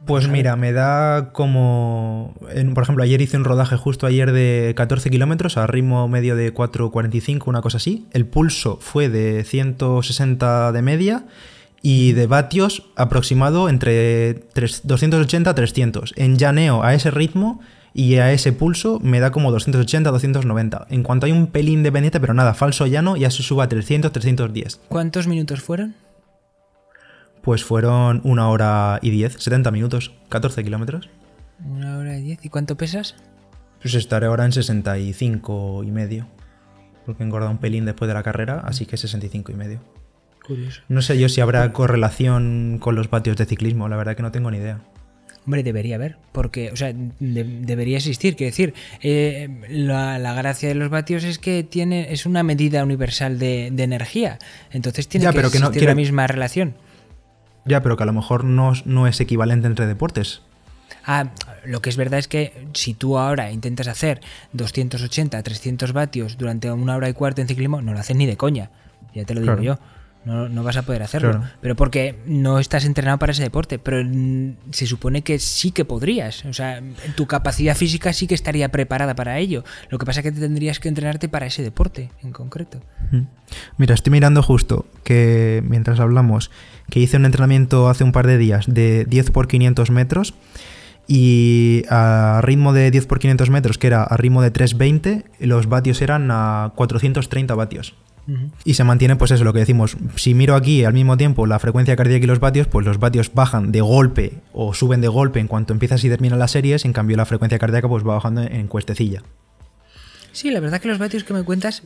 Pues 0.06 0.28
mira, 0.28 0.56
me 0.56 0.74
da 0.74 1.30
como. 1.32 2.34
por 2.74 2.84
ejemplo, 2.84 3.04
ayer 3.04 3.22
hice 3.22 3.38
un 3.38 3.44
rodaje 3.44 3.78
justo 3.78 4.06
ayer 4.06 4.32
de 4.32 4.74
14 4.76 5.10
kilómetros 5.10 5.58
a 5.58 5.68
ritmo 5.68 6.08
medio 6.08 6.36
de 6.36 6.54
4.45, 6.54 7.44
una 7.48 7.62
cosa 7.62 7.78
así. 7.78 8.08
El 8.12 8.26
pulso 8.26 8.78
fue 8.82 9.10
de 9.10 9.44
160 9.44 10.72
de 10.72 10.82
media 10.82 11.26
y 11.82 12.14
de 12.14 12.28
vatios 12.28 12.84
aproximado 12.96 13.70
entre 13.70 14.46
280 14.56 15.50
a 15.50 15.56
300. 15.56 16.14
En 16.16 16.38
llaneo 16.38 16.84
a 16.84 16.94
ese 16.94 17.12
ritmo 17.12 17.62
y 17.94 18.16
a 18.16 18.32
ese 18.32 18.54
pulso 18.54 19.00
me 19.02 19.20
da 19.20 19.32
como 19.32 19.52
280, 19.52 20.10
290. 20.10 20.88
En 20.90 21.04
cuanto 21.04 21.26
hay 21.26 21.32
un 21.32 21.48
pelín 21.48 21.76
de 21.76 21.80
independiente, 21.80 22.20
pero 22.20 22.34
nada, 22.34 22.54
falso 22.54 22.88
llano, 22.88 23.16
ya 23.16 23.30
se 23.30 23.44
suba 23.44 23.66
a 23.66 23.70
300, 23.70 24.12
310. 24.12 24.82
¿Cuántos 24.88 25.28
minutos 25.28 25.62
fueron? 25.62 25.96
Pues 27.44 27.66
fueron 27.66 28.22
una 28.24 28.48
hora 28.48 29.00
y 29.02 29.10
10, 29.10 29.34
70 29.34 29.70
minutos, 29.72 30.14
14 30.30 30.64
kilómetros. 30.64 31.10
Una 31.66 31.98
hora 31.98 32.18
y 32.18 32.22
10. 32.22 32.46
¿Y 32.46 32.50
cuánto 32.50 32.78
pesas? 32.78 33.16
Pues 33.82 33.96
estaré 33.96 34.28
ahora 34.28 34.46
en 34.46 34.54
65 34.54 35.84
y 35.84 35.92
medio. 35.92 36.26
Porque 37.06 37.22
engorda 37.22 37.50
un 37.50 37.58
pelín 37.58 37.84
después 37.84 38.08
de 38.08 38.14
la 38.14 38.24
carrera, 38.24 38.62
así 38.64 38.86
que 38.86 38.96
65 38.96 39.52
y 39.52 39.56
medio. 39.56 39.82
Curioso. 40.48 40.84
No 40.88 41.02
sé 41.02 41.20
yo 41.20 41.28
si 41.28 41.42
habrá 41.42 41.74
correlación 41.74 42.78
con 42.80 42.96
los 42.96 43.10
patios 43.10 43.36
de 43.36 43.46
ciclismo, 43.46 43.90
la 43.90 43.98
verdad 43.98 44.16
que 44.16 44.24
no 44.24 44.32
tengo 44.32 44.50
ni 44.50 44.60
idea. 44.60 44.80
Hombre, 45.46 45.64
debería 45.64 45.96
haber, 45.96 46.16
porque, 46.32 46.72
o 46.72 46.78
sea, 46.78 46.94
debería 47.20 47.98
existir. 47.98 48.38
Quiero 48.38 48.52
decir, 48.52 48.74
eh, 49.02 49.50
la, 49.68 50.34
gracia 50.34 50.70
de 50.70 50.76
los 50.76 50.90
vatios 50.90 51.26
es 51.26 51.40
que 51.40 51.64
tiene, 51.64 52.14
es 52.14 52.26
una 52.26 52.44
medida 52.44 52.82
universal 52.84 53.38
de, 53.38 53.68
energía. 53.68 54.40
Entonces 54.72 55.10
tiene 55.10 55.30
que 55.30 55.40
existir 55.42 55.84
la 55.84 55.96
misma 55.96 56.28
relación. 56.28 56.76
Ya, 57.66 57.82
pero 57.82 57.98
que 57.98 58.04
a 58.04 58.06
lo 58.06 58.14
mejor 58.14 58.44
no, 58.44 58.74
no 58.86 59.08
es 59.08 59.20
equivalente 59.20 59.68
entre 59.68 59.88
deportes. 59.88 60.42
Ah, 61.06 61.30
lo 61.66 61.82
que 61.82 61.90
es 61.90 61.98
verdad 61.98 62.20
es 62.20 62.28
que 62.28 62.68
si 62.74 62.94
tú 62.94 63.18
ahora 63.18 63.52
intentas 63.52 63.88
hacer 63.88 64.22
280, 64.54 65.42
300 65.42 65.94
vatios 65.94 66.38
durante 66.38 66.72
una 66.72 66.96
hora 66.96 67.10
y 67.10 67.14
cuarto 67.14 67.42
en 67.42 67.48
ciclismo, 67.48 67.82
no 67.82 67.94
lo 67.94 68.00
haces 68.00 68.16
ni 68.16 68.26
de 68.26 68.38
coña. 68.38 68.70
Ya 69.14 69.26
te 69.26 69.34
lo 69.34 69.42
digo 69.42 69.60
yo. 69.62 69.80
No, 70.26 70.64
vas 70.64 70.78
a 70.78 70.84
poder 70.84 71.04
hacerlo. 71.04 71.44
Pero 71.62 71.76
porque 71.76 72.16
no 72.26 72.60
estás 72.60 72.86
entrenado 72.86 73.18
para 73.20 73.34
ese 73.34 73.44
deporte. 73.44 73.80
Pero 73.80 74.08
se 74.72 74.88
supone 74.88 75.22
que 75.22 75.40
sí 75.40 75.72
que 75.72 75.86
podrías. 75.86 76.46
O 76.46 76.54
sea, 76.54 76.82
tu 77.16 77.28
capacidad 77.28 77.76
física 77.76 78.14
sí 78.14 78.28
que 78.28 78.36
estaría 78.36 78.70
preparada 78.70 79.16
para 79.16 79.38
ello. 79.40 79.64
Lo 79.90 79.98
que 79.98 80.06
pasa 80.06 80.22
es 80.22 80.24
que 80.24 80.32
tendrías 80.32 80.80
que 80.80 80.88
entrenarte 80.88 81.28
para 81.28 81.46
ese 81.46 81.62
deporte 81.62 82.10
en 82.22 82.32
concreto. 82.32 82.80
Mira, 83.78 83.94
estoy 83.94 84.12
mirando 84.12 84.42
justo 84.42 84.86
que 85.04 85.62
mientras 85.68 86.00
hablamos, 86.00 86.52
que 86.90 87.00
hice 87.00 87.18
un 87.18 87.26
entrenamiento 87.26 87.90
hace 87.90 88.04
un 88.04 88.12
par 88.12 88.26
de 88.26 88.38
días 88.38 88.66
de 88.68 89.06
10 89.06 89.32
por 89.32 89.48
500 89.48 89.92
metros. 89.92 90.34
Y 91.06 91.84
a 91.90 92.40
ritmo 92.44 92.72
de 92.72 92.90
10 92.90 93.08
por 93.08 93.20
500 93.20 93.50
metros, 93.50 93.78
que 93.78 93.88
era 93.88 94.04
a 94.04 94.16
ritmo 94.16 94.42
de 94.42 94.52
320, 94.52 95.26
los 95.40 95.68
vatios 95.68 96.02
eran 96.02 96.30
a 96.32 96.72
430 96.76 97.54
vatios. 97.56 97.94
Y 98.64 98.76
se 98.76 98.84
mantiene, 98.84 99.16
pues 99.16 99.32
eso, 99.32 99.44
lo 99.44 99.54
que 99.54 99.60
decimos. 99.60 99.98
Si 100.16 100.34
miro 100.34 100.56
aquí 100.56 100.86
al 100.86 100.94
mismo 100.94 101.18
tiempo 101.18 101.46
la 101.46 101.60
frecuencia 101.60 101.96
cardíaca 101.96 102.24
y 102.24 102.28
los 102.28 102.40
vatios, 102.40 102.68
pues 102.68 102.86
los 102.86 103.00
vatios 103.00 103.34
bajan 103.34 103.72
de 103.72 103.82
golpe 103.82 104.34
o 104.54 104.74
suben 104.74 105.02
de 105.02 105.10
golpe 105.10 105.40
en 105.40 105.48
cuanto 105.48 105.74
empiezas 105.74 106.04
y 106.04 106.10
terminan 106.10 106.40
las 106.40 106.52
series, 106.52 106.86
en 106.86 106.94
cambio 106.94 107.18
la 107.18 107.26
frecuencia 107.26 107.60
cardíaca 107.60 107.88
pues 107.90 108.04
va 108.04 108.16
bajando 108.16 108.42
en 108.42 108.68
cuestecilla. 108.68 109.24
Sí, 110.32 110.50
la 110.52 110.60
verdad 110.60 110.82
que 110.82 110.88
los 110.88 110.98
vatios 110.98 111.24
que 111.24 111.34
me 111.34 111.44
cuentas 111.44 111.84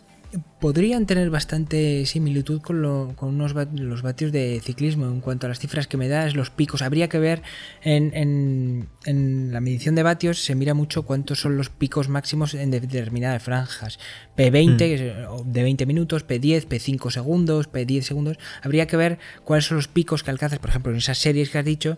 podrían 0.59 1.05
tener 1.05 1.29
bastante 1.29 2.05
similitud 2.05 2.61
con, 2.61 2.83
unos 2.83 3.53
los 3.73 4.01
vatios 4.01 4.31
de 4.31 4.59
ciclismo 4.63 5.05
en 5.05 5.21
cuanto 5.21 5.45
a 5.45 5.49
las 5.49 5.59
cifras 5.59 5.87
que 5.87 5.97
me 5.97 6.07
das, 6.07 6.35
los 6.35 6.49
picos. 6.49 6.81
Habría 6.81 7.07
que 7.07 7.19
ver 7.19 7.43
en, 7.83 8.89
la 9.05 9.61
medición 9.61 9.95
de 9.95 10.03
vatios, 10.03 10.43
se 10.43 10.55
mira 10.55 10.73
mucho 10.73 11.03
cuántos 11.03 11.39
son 11.39 11.57
los 11.57 11.69
picos 11.69 12.09
máximos 12.09 12.53
en 12.53 12.71
determinadas 12.71 13.43
franjas. 13.43 13.99
P20 14.35 15.45
hmm. 15.45 15.51
de 15.51 15.63
20 15.63 15.85
minutos, 15.85 16.27
P10, 16.27 16.67
P5 16.67 17.11
segundos, 17.11 17.71
P10 17.71 18.01
segundos. 18.01 18.37
Habría 18.61 18.87
que 18.87 18.97
ver 18.97 19.19
cuáles 19.43 19.65
son 19.65 19.77
los 19.77 19.87
picos 19.87 20.23
que 20.23 20.31
alcanzas, 20.31 20.59
por 20.59 20.69
ejemplo, 20.69 20.91
en 20.91 20.97
esas 20.97 21.17
series 21.17 21.49
que 21.49 21.59
has 21.59 21.65
dicho. 21.65 21.97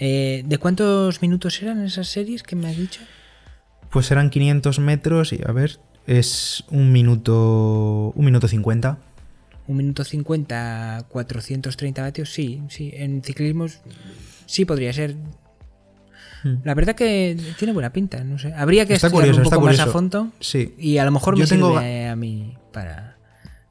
Eh, 0.00 0.42
¿De 0.46 0.58
cuántos 0.58 1.22
minutos 1.22 1.60
eran 1.62 1.84
esas 1.84 2.08
series 2.08 2.42
que 2.42 2.56
me 2.56 2.68
has 2.68 2.76
dicho? 2.76 3.00
Pues 3.90 4.10
eran 4.10 4.30
500 4.30 4.78
metros 4.80 5.32
y 5.32 5.40
a 5.46 5.52
ver, 5.52 5.80
es 6.08 6.64
un 6.70 6.90
minuto. 6.90 8.12
Un 8.16 8.24
minuto 8.24 8.48
50. 8.48 8.98
Un 9.66 9.76
minuto 9.76 10.02
50, 10.02 11.04
430 11.08 12.02
vatios, 12.02 12.32
sí, 12.32 12.62
sí. 12.70 12.90
En 12.94 13.22
ciclismo 13.22 13.66
sí 14.46 14.64
podría 14.64 14.92
ser. 14.94 15.14
Hmm. 16.42 16.56
La 16.64 16.74
verdad 16.74 16.94
que 16.94 17.36
tiene 17.58 17.74
buena 17.74 17.92
pinta, 17.92 18.24
no 18.24 18.38
sé. 18.38 18.54
Habría 18.54 18.86
que 18.86 18.94
estudiar 18.94 19.34
un 19.34 19.42
poco 19.42 19.60
más 19.60 19.78
a 19.78 19.86
fondo. 19.86 20.32
Sí. 20.40 20.74
Y 20.78 20.96
a 20.96 21.04
lo 21.04 21.10
mejor 21.10 21.36
me 21.36 21.46
sirve 21.46 22.08
a 22.08 22.16
mí 22.16 22.56
para, 22.72 23.18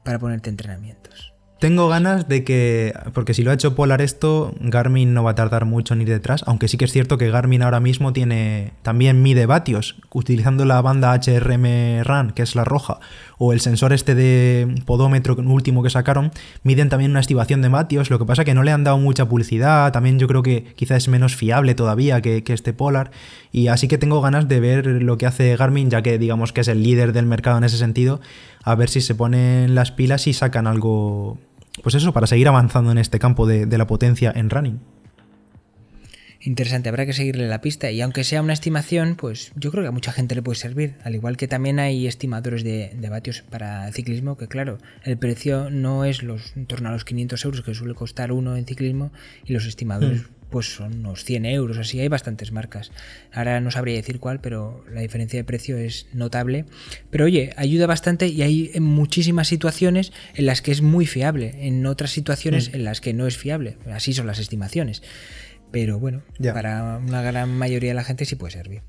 para 0.04 0.20
ponerte 0.20 0.48
entrenamientos. 0.48 1.34
Tengo 1.58 1.88
ganas 1.88 2.28
de 2.28 2.44
que, 2.44 2.94
porque 3.14 3.34
si 3.34 3.42
lo 3.42 3.50
ha 3.50 3.54
hecho 3.54 3.74
Polar 3.74 4.00
esto, 4.00 4.54
Garmin 4.60 5.12
no 5.12 5.24
va 5.24 5.32
a 5.32 5.34
tardar 5.34 5.64
mucho 5.64 5.96
ni 5.96 6.04
detrás, 6.04 6.44
aunque 6.46 6.68
sí 6.68 6.78
que 6.78 6.84
es 6.84 6.92
cierto 6.92 7.18
que 7.18 7.32
Garmin 7.32 7.62
ahora 7.62 7.80
mismo 7.80 8.12
tiene 8.12 8.74
también 8.82 9.22
mide 9.22 9.44
vatios, 9.44 9.96
utilizando 10.12 10.64
la 10.64 10.80
banda 10.82 11.12
HRM 11.12 12.04
RAN, 12.04 12.30
que 12.30 12.42
es 12.42 12.54
la 12.54 12.62
roja, 12.62 13.00
o 13.38 13.52
el 13.52 13.58
sensor 13.58 13.92
este 13.92 14.14
de 14.14 14.82
podómetro 14.86 15.34
último 15.34 15.82
que 15.82 15.90
sacaron, 15.90 16.30
miden 16.62 16.90
también 16.90 17.10
una 17.10 17.18
estivación 17.18 17.60
de 17.60 17.70
vatios, 17.70 18.08
lo 18.08 18.20
que 18.20 18.24
pasa 18.24 18.44
que 18.44 18.54
no 18.54 18.62
le 18.62 18.70
han 18.70 18.84
dado 18.84 18.98
mucha 18.98 19.28
publicidad, 19.28 19.90
también 19.90 20.20
yo 20.20 20.28
creo 20.28 20.44
que 20.44 20.62
quizás 20.76 20.98
es 20.98 21.08
menos 21.08 21.34
fiable 21.34 21.74
todavía 21.74 22.22
que, 22.22 22.44
que 22.44 22.52
este 22.52 22.72
Polar, 22.72 23.10
y 23.50 23.66
así 23.66 23.88
que 23.88 23.98
tengo 23.98 24.20
ganas 24.20 24.46
de 24.46 24.60
ver 24.60 24.86
lo 24.86 25.18
que 25.18 25.26
hace 25.26 25.56
Garmin, 25.56 25.90
ya 25.90 26.02
que 26.02 26.18
digamos 26.18 26.52
que 26.52 26.60
es 26.60 26.68
el 26.68 26.84
líder 26.84 27.12
del 27.12 27.26
mercado 27.26 27.58
en 27.58 27.64
ese 27.64 27.78
sentido, 27.78 28.20
a 28.62 28.76
ver 28.76 28.90
si 28.90 29.00
se 29.00 29.16
ponen 29.16 29.74
las 29.74 29.90
pilas 29.90 30.28
y 30.28 30.32
sacan 30.34 30.68
algo 30.68 31.38
pues 31.82 31.94
eso, 31.94 32.12
para 32.12 32.26
seguir 32.26 32.48
avanzando 32.48 32.90
en 32.92 32.98
este 32.98 33.18
campo 33.18 33.46
de, 33.46 33.66
la 33.78 33.86
potencia 33.86 34.32
en 34.34 34.50
running. 34.50 34.80
Interesante, 36.40 36.88
habrá 36.88 37.04
que 37.04 37.12
seguirle 37.12 37.48
la 37.48 37.60
pista. 37.60 37.90
Y 37.90 38.00
aunque 38.00 38.22
sea 38.22 38.42
una 38.42 38.52
estimación, 38.52 39.16
pues 39.16 39.52
yo 39.56 39.70
creo 39.70 39.82
que 39.82 39.88
a 39.88 39.92
mucha 39.92 40.12
gente 40.12 40.34
le 40.34 40.42
puede 40.42 40.56
servir, 40.56 40.94
al 41.02 41.14
igual 41.14 41.36
que 41.36 41.48
también 41.48 41.80
hay 41.80 42.06
estimadores 42.06 42.62
de, 42.62 42.96
vatios 43.10 43.42
para 43.42 43.90
ciclismo, 43.92 44.36
que 44.36 44.46
claro, 44.46 44.78
el 45.02 45.18
precio 45.18 45.68
no 45.70 46.04
es 46.04 46.22
los, 46.22 46.56
en 46.56 46.66
torno 46.66 46.90
a 46.90 46.92
los 46.92 47.04
500 47.04 47.44
euros 47.44 47.62
que 47.62 47.74
suele 47.74 47.94
costar 47.94 48.30
uno 48.30 48.56
en 48.56 48.66
ciclismo 48.66 49.10
y 49.44 49.52
los 49.52 49.66
estimadores 49.66 50.22
hmm 50.22 50.37
pues 50.50 50.74
son 50.74 51.00
unos 51.00 51.24
100 51.24 51.46
euros, 51.46 51.78
así 51.78 52.00
hay 52.00 52.08
bastantes 52.08 52.52
marcas. 52.52 52.90
Ahora 53.32 53.60
no 53.60 53.70
sabría 53.70 53.96
decir 53.96 54.18
cuál, 54.18 54.40
pero 54.40 54.84
la 54.92 55.00
diferencia 55.00 55.38
de 55.38 55.44
precio 55.44 55.76
es 55.76 56.06
notable. 56.12 56.64
Pero 57.10 57.24
oye, 57.24 57.52
ayuda 57.56 57.86
bastante 57.86 58.28
y 58.28 58.42
hay 58.42 58.72
muchísimas 58.80 59.48
situaciones 59.48 60.12
en 60.34 60.46
las 60.46 60.62
que 60.62 60.72
es 60.72 60.82
muy 60.82 61.06
fiable, 61.06 61.66
en 61.66 61.84
otras 61.86 62.10
situaciones 62.10 62.70
mm. 62.70 62.76
en 62.76 62.84
las 62.84 63.00
que 63.00 63.14
no 63.14 63.26
es 63.26 63.36
fiable. 63.36 63.76
Así 63.92 64.12
son 64.12 64.26
las 64.26 64.38
estimaciones. 64.38 65.02
Pero 65.70 65.98
bueno, 65.98 66.22
para 66.54 66.98
una 66.98 67.22
gran 67.22 67.50
mayoría 67.50 67.90
de 67.90 67.94
la 67.94 68.04
gente 68.04 68.24
sí 68.24 68.36
puede 68.36 68.52
servir. 68.52 68.82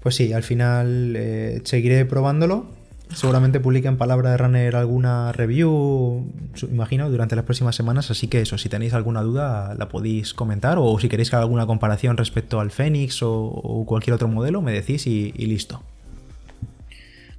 Pues 0.00 0.14
sí, 0.14 0.32
al 0.32 0.42
final 0.42 1.14
eh, 1.16 1.60
seguiré 1.64 2.04
probándolo 2.06 2.75
Seguramente 3.14 3.60
publique 3.60 3.88
en 3.88 3.96
Palabra 3.96 4.32
de 4.32 4.36
Runner 4.36 4.76
alguna 4.76 5.32
review, 5.32 6.30
imagino, 6.70 7.08
durante 7.08 7.36
las 7.36 7.44
próximas 7.44 7.76
semanas. 7.76 8.10
Así 8.10 8.26
que 8.26 8.40
eso, 8.40 8.58
si 8.58 8.68
tenéis 8.68 8.94
alguna 8.94 9.22
duda, 9.22 9.74
la 9.74 9.88
podéis 9.88 10.34
comentar. 10.34 10.76
O 10.78 10.98
si 10.98 11.08
queréis 11.08 11.30
que 11.30 11.36
haga 11.36 11.44
alguna 11.44 11.66
comparación 11.66 12.16
respecto 12.16 12.60
al 12.60 12.70
Fénix 12.70 13.20
o, 13.22 13.84
cualquier 13.86 14.14
otro 14.14 14.28
modelo, 14.28 14.60
me 14.60 14.72
decís 14.72 15.06
y, 15.06 15.32
listo. 15.32 15.82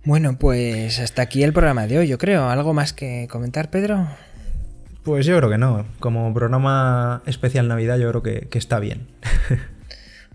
Bueno, 0.06 0.38
pues 0.40 1.00
hasta 1.00 1.22
aquí 1.22 1.44
el 1.44 1.52
programa 1.52 1.86
de 1.86 2.00
hoy, 2.00 2.08
yo 2.08 2.18
creo. 2.18 2.50
¿Algo 2.50 2.74
más 2.74 2.94
que 2.94 3.28
comentar, 3.30 3.70
Pedro? 3.70 4.08
Pues 5.04 5.26
yo 5.26 5.38
creo 5.38 5.50
que 5.50 5.58
no. 5.58 5.86
Como 6.00 6.34
programa 6.34 7.22
especial 7.26 7.68
Navidad 7.68 7.98
yo 7.98 8.10
creo 8.10 8.24
que, 8.24 8.48
que 8.50 8.58
está 8.58 8.80
bien. 8.80 9.08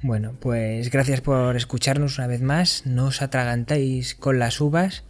Bueno, 0.02 0.32
pues 0.40 0.90
gracias 0.90 1.20
por 1.20 1.54
escucharnos 1.56 2.18
una 2.18 2.26
vez 2.26 2.42
más. 2.42 2.86
No 2.86 3.06
os 3.06 3.22
atragantéis 3.22 4.16
con 4.16 4.40
las 4.40 4.60
uvas 4.60 5.04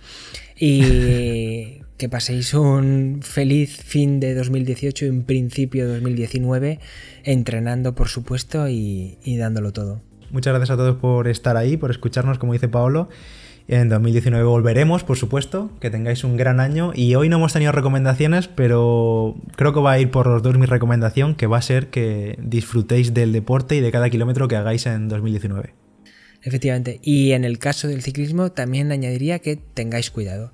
y 0.54 1.80
que 1.96 2.08
paséis 2.10 2.52
un 2.52 3.20
feliz 3.22 3.82
fin 3.82 4.20
de 4.20 4.34
2018 4.34 5.06
y 5.06 5.08
un 5.08 5.24
principio 5.24 5.86
de 5.86 5.94
2019 5.94 6.78
entrenando, 7.24 7.94
por 7.94 8.08
supuesto, 8.08 8.68
y, 8.68 9.16
y 9.24 9.38
dándolo 9.38 9.72
todo. 9.72 10.02
Muchas 10.30 10.52
gracias 10.52 10.70
a 10.70 10.76
todos 10.76 10.96
por 10.96 11.26
estar 11.26 11.56
ahí, 11.56 11.78
por 11.78 11.90
escucharnos, 11.90 12.38
como 12.38 12.52
dice 12.52 12.68
Paolo. 12.68 13.08
En 13.68 13.88
2019 13.88 14.44
volveremos, 14.44 15.04
por 15.04 15.16
supuesto. 15.16 15.70
Que 15.80 15.90
tengáis 15.90 16.24
un 16.24 16.36
gran 16.36 16.60
año. 16.60 16.92
Y 16.94 17.14
hoy 17.14 17.28
no 17.28 17.36
hemos 17.36 17.52
tenido 17.52 17.72
recomendaciones, 17.72 18.48
pero 18.48 19.36
creo 19.56 19.72
que 19.72 19.80
va 19.80 19.92
a 19.92 19.98
ir 19.98 20.10
por 20.10 20.26
los 20.26 20.42
dos 20.42 20.58
mi 20.58 20.66
recomendación, 20.66 21.34
que 21.34 21.46
va 21.46 21.58
a 21.58 21.62
ser 21.62 21.88
que 21.88 22.38
disfrutéis 22.42 23.14
del 23.14 23.32
deporte 23.32 23.76
y 23.76 23.80
de 23.80 23.90
cada 23.92 24.10
kilómetro 24.10 24.48
que 24.48 24.56
hagáis 24.56 24.86
en 24.86 25.08
2019. 25.08 25.74
Efectivamente. 26.42 26.98
Y 27.02 27.32
en 27.32 27.44
el 27.44 27.58
caso 27.58 27.88
del 27.88 28.02
ciclismo 28.02 28.50
también 28.52 28.90
añadiría 28.90 29.38
que 29.38 29.56
tengáis 29.56 30.10
cuidado. 30.10 30.52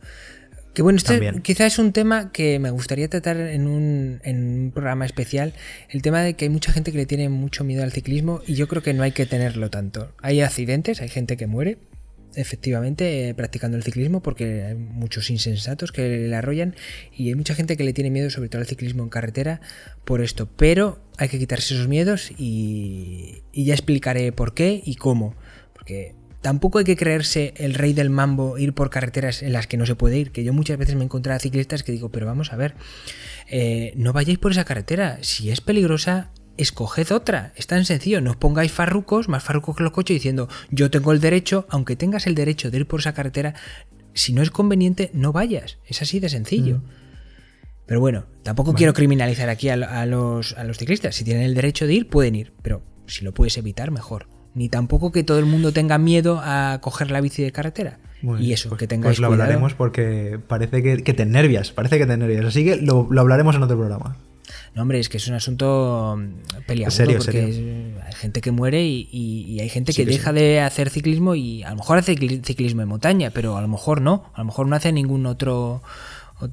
Que 0.74 0.82
bueno, 0.82 0.98
esto 0.98 1.14
quizás 1.42 1.72
es 1.72 1.78
un 1.80 1.92
tema 1.92 2.30
que 2.30 2.60
me 2.60 2.70
gustaría 2.70 3.08
tratar 3.08 3.36
en 3.36 3.66
un, 3.66 4.20
en 4.22 4.62
un, 4.62 4.70
programa 4.70 5.06
especial, 5.06 5.54
el 5.88 6.02
tema 6.02 6.22
de 6.22 6.34
que 6.34 6.44
hay 6.44 6.50
mucha 6.50 6.72
gente 6.72 6.92
que 6.92 6.98
le 6.98 7.06
tiene 7.06 7.28
mucho 7.28 7.64
miedo 7.64 7.82
al 7.82 7.90
ciclismo 7.90 8.42
y 8.46 8.54
yo 8.54 8.68
creo 8.68 8.80
que 8.80 8.94
no 8.94 9.02
hay 9.02 9.10
que 9.10 9.26
tenerlo 9.26 9.70
tanto. 9.70 10.12
Hay 10.22 10.40
accidentes, 10.40 11.00
hay 11.00 11.08
gente 11.08 11.36
que 11.36 11.48
muere, 11.48 11.78
efectivamente, 12.34 13.28
eh, 13.28 13.34
practicando 13.34 13.76
el 13.76 13.82
ciclismo 13.82 14.22
porque 14.22 14.64
hay 14.64 14.74
muchos 14.74 15.30
insensatos 15.30 15.92
que 15.92 16.28
le 16.28 16.36
arrollan 16.36 16.74
y 17.16 17.28
hay 17.28 17.34
mucha 17.34 17.54
gente 17.54 17.76
que 17.76 17.84
le 17.84 17.92
tiene 17.92 18.10
miedo, 18.10 18.30
sobre 18.30 18.48
todo 18.48 18.60
al 18.60 18.66
ciclismo 18.66 19.02
en 19.02 19.08
carretera, 19.08 19.60
por 20.04 20.20
esto. 20.20 20.48
Pero 20.56 21.00
hay 21.16 21.28
que 21.28 21.38
quitarse 21.38 21.74
esos 21.74 21.88
miedos 21.88 22.30
y, 22.38 23.42
y 23.52 23.64
ya 23.64 23.74
explicaré 23.74 24.32
por 24.32 24.54
qué 24.54 24.82
y 24.84 24.96
cómo. 24.96 25.34
Porque 25.72 26.14
tampoco 26.40 26.78
hay 26.78 26.84
que 26.84 26.96
creerse 26.96 27.54
el 27.56 27.74
rey 27.74 27.92
del 27.92 28.10
mambo, 28.10 28.58
ir 28.58 28.72
por 28.72 28.90
carreteras 28.90 29.42
en 29.42 29.52
las 29.52 29.66
que 29.66 29.76
no 29.76 29.86
se 29.86 29.94
puede 29.94 30.18
ir. 30.18 30.30
Que 30.30 30.44
yo 30.44 30.52
muchas 30.52 30.78
veces 30.78 30.94
me 30.94 31.02
he 31.02 31.04
encontrado 31.04 31.36
a 31.36 31.40
ciclistas 31.40 31.82
que 31.82 31.92
digo, 31.92 32.10
pero 32.10 32.26
vamos 32.26 32.52
a 32.52 32.56
ver, 32.56 32.74
eh, 33.48 33.92
no 33.96 34.12
vayáis 34.12 34.38
por 34.38 34.52
esa 34.52 34.64
carretera. 34.64 35.18
Si 35.22 35.50
es 35.50 35.60
peligrosa, 35.60 36.30
escoged 36.58 37.12
otra. 37.12 37.52
Es 37.56 37.66
tan 37.66 37.84
sencillo, 37.84 38.20
no 38.20 38.32
os 38.32 38.36
pongáis 38.36 38.72
farrucos, 38.72 39.28
más 39.28 39.42
farrucos 39.42 39.76
que 39.76 39.84
los 39.84 39.92
coches, 39.92 40.16
diciendo 40.16 40.48
yo 40.70 40.90
tengo 40.90 41.12
el 41.12 41.20
derecho, 41.20 41.66
aunque 41.70 41.96
tengas 41.96 42.26
el 42.26 42.34
derecho 42.34 42.70
de 42.70 42.78
ir 42.78 42.86
por 42.86 43.00
esa 43.00 43.14
carretera, 43.14 43.54
si 44.12 44.32
no 44.32 44.42
es 44.42 44.50
conveniente, 44.50 45.10
no 45.14 45.32
vayas. 45.32 45.78
Es 45.86 46.02
así 46.02 46.20
de 46.20 46.28
sencillo. 46.28 46.78
Mm. 46.78 46.98
Pero 47.86 48.00
bueno, 48.00 48.26
tampoco 48.42 48.74
quiero 48.74 48.92
criminalizar 48.92 49.48
aquí 49.48 49.70
a, 49.70 50.04
los, 50.04 50.52
a 50.58 50.64
los 50.64 50.76
ciclistas. 50.76 51.14
Si 51.14 51.24
tienen 51.24 51.44
el 51.44 51.54
derecho 51.54 51.86
de 51.86 51.94
ir, 51.94 52.08
pueden 52.08 52.34
ir. 52.34 52.52
Pero 52.60 52.82
si 53.06 53.24
lo 53.24 53.32
puedes 53.32 53.56
evitar, 53.56 53.90
mejor. 53.90 54.26
Ni 54.54 54.68
tampoco 54.68 55.10
que 55.10 55.24
todo 55.24 55.38
el 55.38 55.46
mundo 55.46 55.72
tenga 55.72 55.96
miedo 55.96 56.38
a 56.42 56.80
coger 56.82 57.10
la 57.10 57.22
bici 57.22 57.42
de 57.42 57.50
carretera. 57.50 57.98
y 58.40 58.52
eso, 58.52 58.68
pues, 58.68 58.80
que 58.80 58.88
tengáis 58.88 59.16
Pues 59.16 59.20
lo 59.20 59.28
hablaremos 59.28 59.72
porque 59.72 60.38
parece 60.46 60.82
que, 60.82 61.14
te 61.14 61.24
nervias, 61.24 61.72
parece 61.72 61.96
que 61.96 62.04
te 62.04 62.16
nervias. 62.18 62.44
Así 62.44 62.62
que 62.62 62.76
lo, 62.76 63.06
lo 63.10 63.20
hablaremos 63.22 63.56
en 63.56 63.62
otro 63.62 63.78
programa. 63.78 64.18
No, 64.78 64.82
hombre, 64.82 65.00
es 65.00 65.08
que 65.08 65.16
es 65.16 65.26
un 65.26 65.34
asunto 65.34 66.16
mm, 66.16 66.62
peliagudo 66.64 66.96
serio, 66.96 67.18
porque 67.18 67.96
hay 68.06 68.12
gente 68.12 68.40
que 68.40 68.52
muere 68.52 68.86
y, 68.86 69.58
hay 69.60 69.68
gente 69.68 69.92
que 69.92 70.06
deja 70.06 70.32
de 70.32 70.60
hacer 70.60 70.88
ciclismo 70.88 71.34
y 71.34 71.64
a 71.64 71.70
lo 71.70 71.76
mejor 71.78 71.98
hace 71.98 72.14
ciclismo 72.14 72.82
en 72.82 72.86
montaña, 72.88 73.30
pero 73.30 73.56
a 73.56 73.60
lo 73.60 73.66
mejor 73.66 74.00
no, 74.00 74.30
a 74.34 74.38
lo 74.38 74.44
mejor 74.44 74.68
no 74.68 74.76
hace 74.76 74.92
ningún 74.92 75.26
otro 75.26 75.82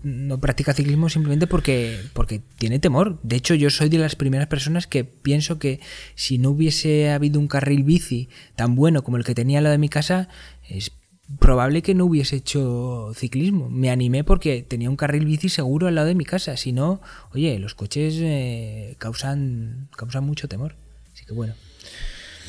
no 0.02 0.40
practica 0.40 0.74
ciclismo 0.74 1.08
simplemente 1.08 1.46
porque, 1.46 2.00
porque 2.14 2.42
tiene 2.58 2.80
temor. 2.80 3.20
De 3.22 3.36
hecho, 3.36 3.54
yo 3.54 3.70
soy 3.70 3.90
de 3.90 4.00
las 4.00 4.16
primeras 4.16 4.48
personas 4.48 4.88
que 4.88 5.04
pienso 5.04 5.60
que 5.60 5.80
si 6.16 6.40
no 6.40 6.50
hubiese 6.50 7.12
habido 7.12 7.40
un 7.40 7.48
carril 7.48 7.84
bici 7.84 8.28
tan 8.56 8.74
bueno 8.74 9.04
como 9.04 9.18
el 9.18 9.24
que 9.24 9.36
tenía 9.36 9.62
lado 9.62 9.74
de 9.74 9.78
mi 9.78 9.90
casa, 9.90 10.30
es 10.68 10.94
probable 11.40 11.82
que 11.82 11.94
no 11.94 12.06
hubiese 12.06 12.38
hecho 12.38 13.12
ciclismo. 13.16 13.70
Me 13.70 13.90
animé 13.90 14.24
porque 14.24 14.64
tenía 14.68 14.90
un 14.90 14.96
carril 14.96 15.26
bici 15.26 15.50
seguro 15.50 15.88
al 15.88 15.96
lado 15.96 16.08
de 16.08 16.16
mi 16.16 16.26
casa. 16.26 16.56
Si 16.58 16.72
no, 16.72 17.02
oye, 17.34 17.58
los 17.60 17.76
coches 17.76 18.16
eh, 18.20 18.96
causan, 18.98 19.90
causan 19.96 20.24
mucho 20.24 20.48
temor. 20.48 20.76
Así 21.14 21.26
que 21.26 21.34
bueno. 21.34 21.54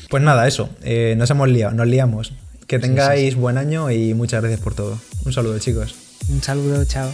Pues 0.09 0.23
nada, 0.23 0.47
eso. 0.47 0.69
Eh, 0.83 1.15
nos 1.17 1.29
hemos 1.29 1.49
liado, 1.49 1.73
nos 1.73 1.87
liamos. 1.87 2.33
Que 2.67 2.79
tengáis 2.79 3.35
buen 3.35 3.57
año 3.57 3.89
y 3.91 4.13
muchas 4.13 4.41
gracias 4.41 4.61
por 4.61 4.75
todo. 4.75 4.99
Un 5.25 5.33
saludo, 5.33 5.57
chicos. 5.59 5.95
Un 6.29 6.43
saludo, 6.43 6.83
chao. 6.85 7.09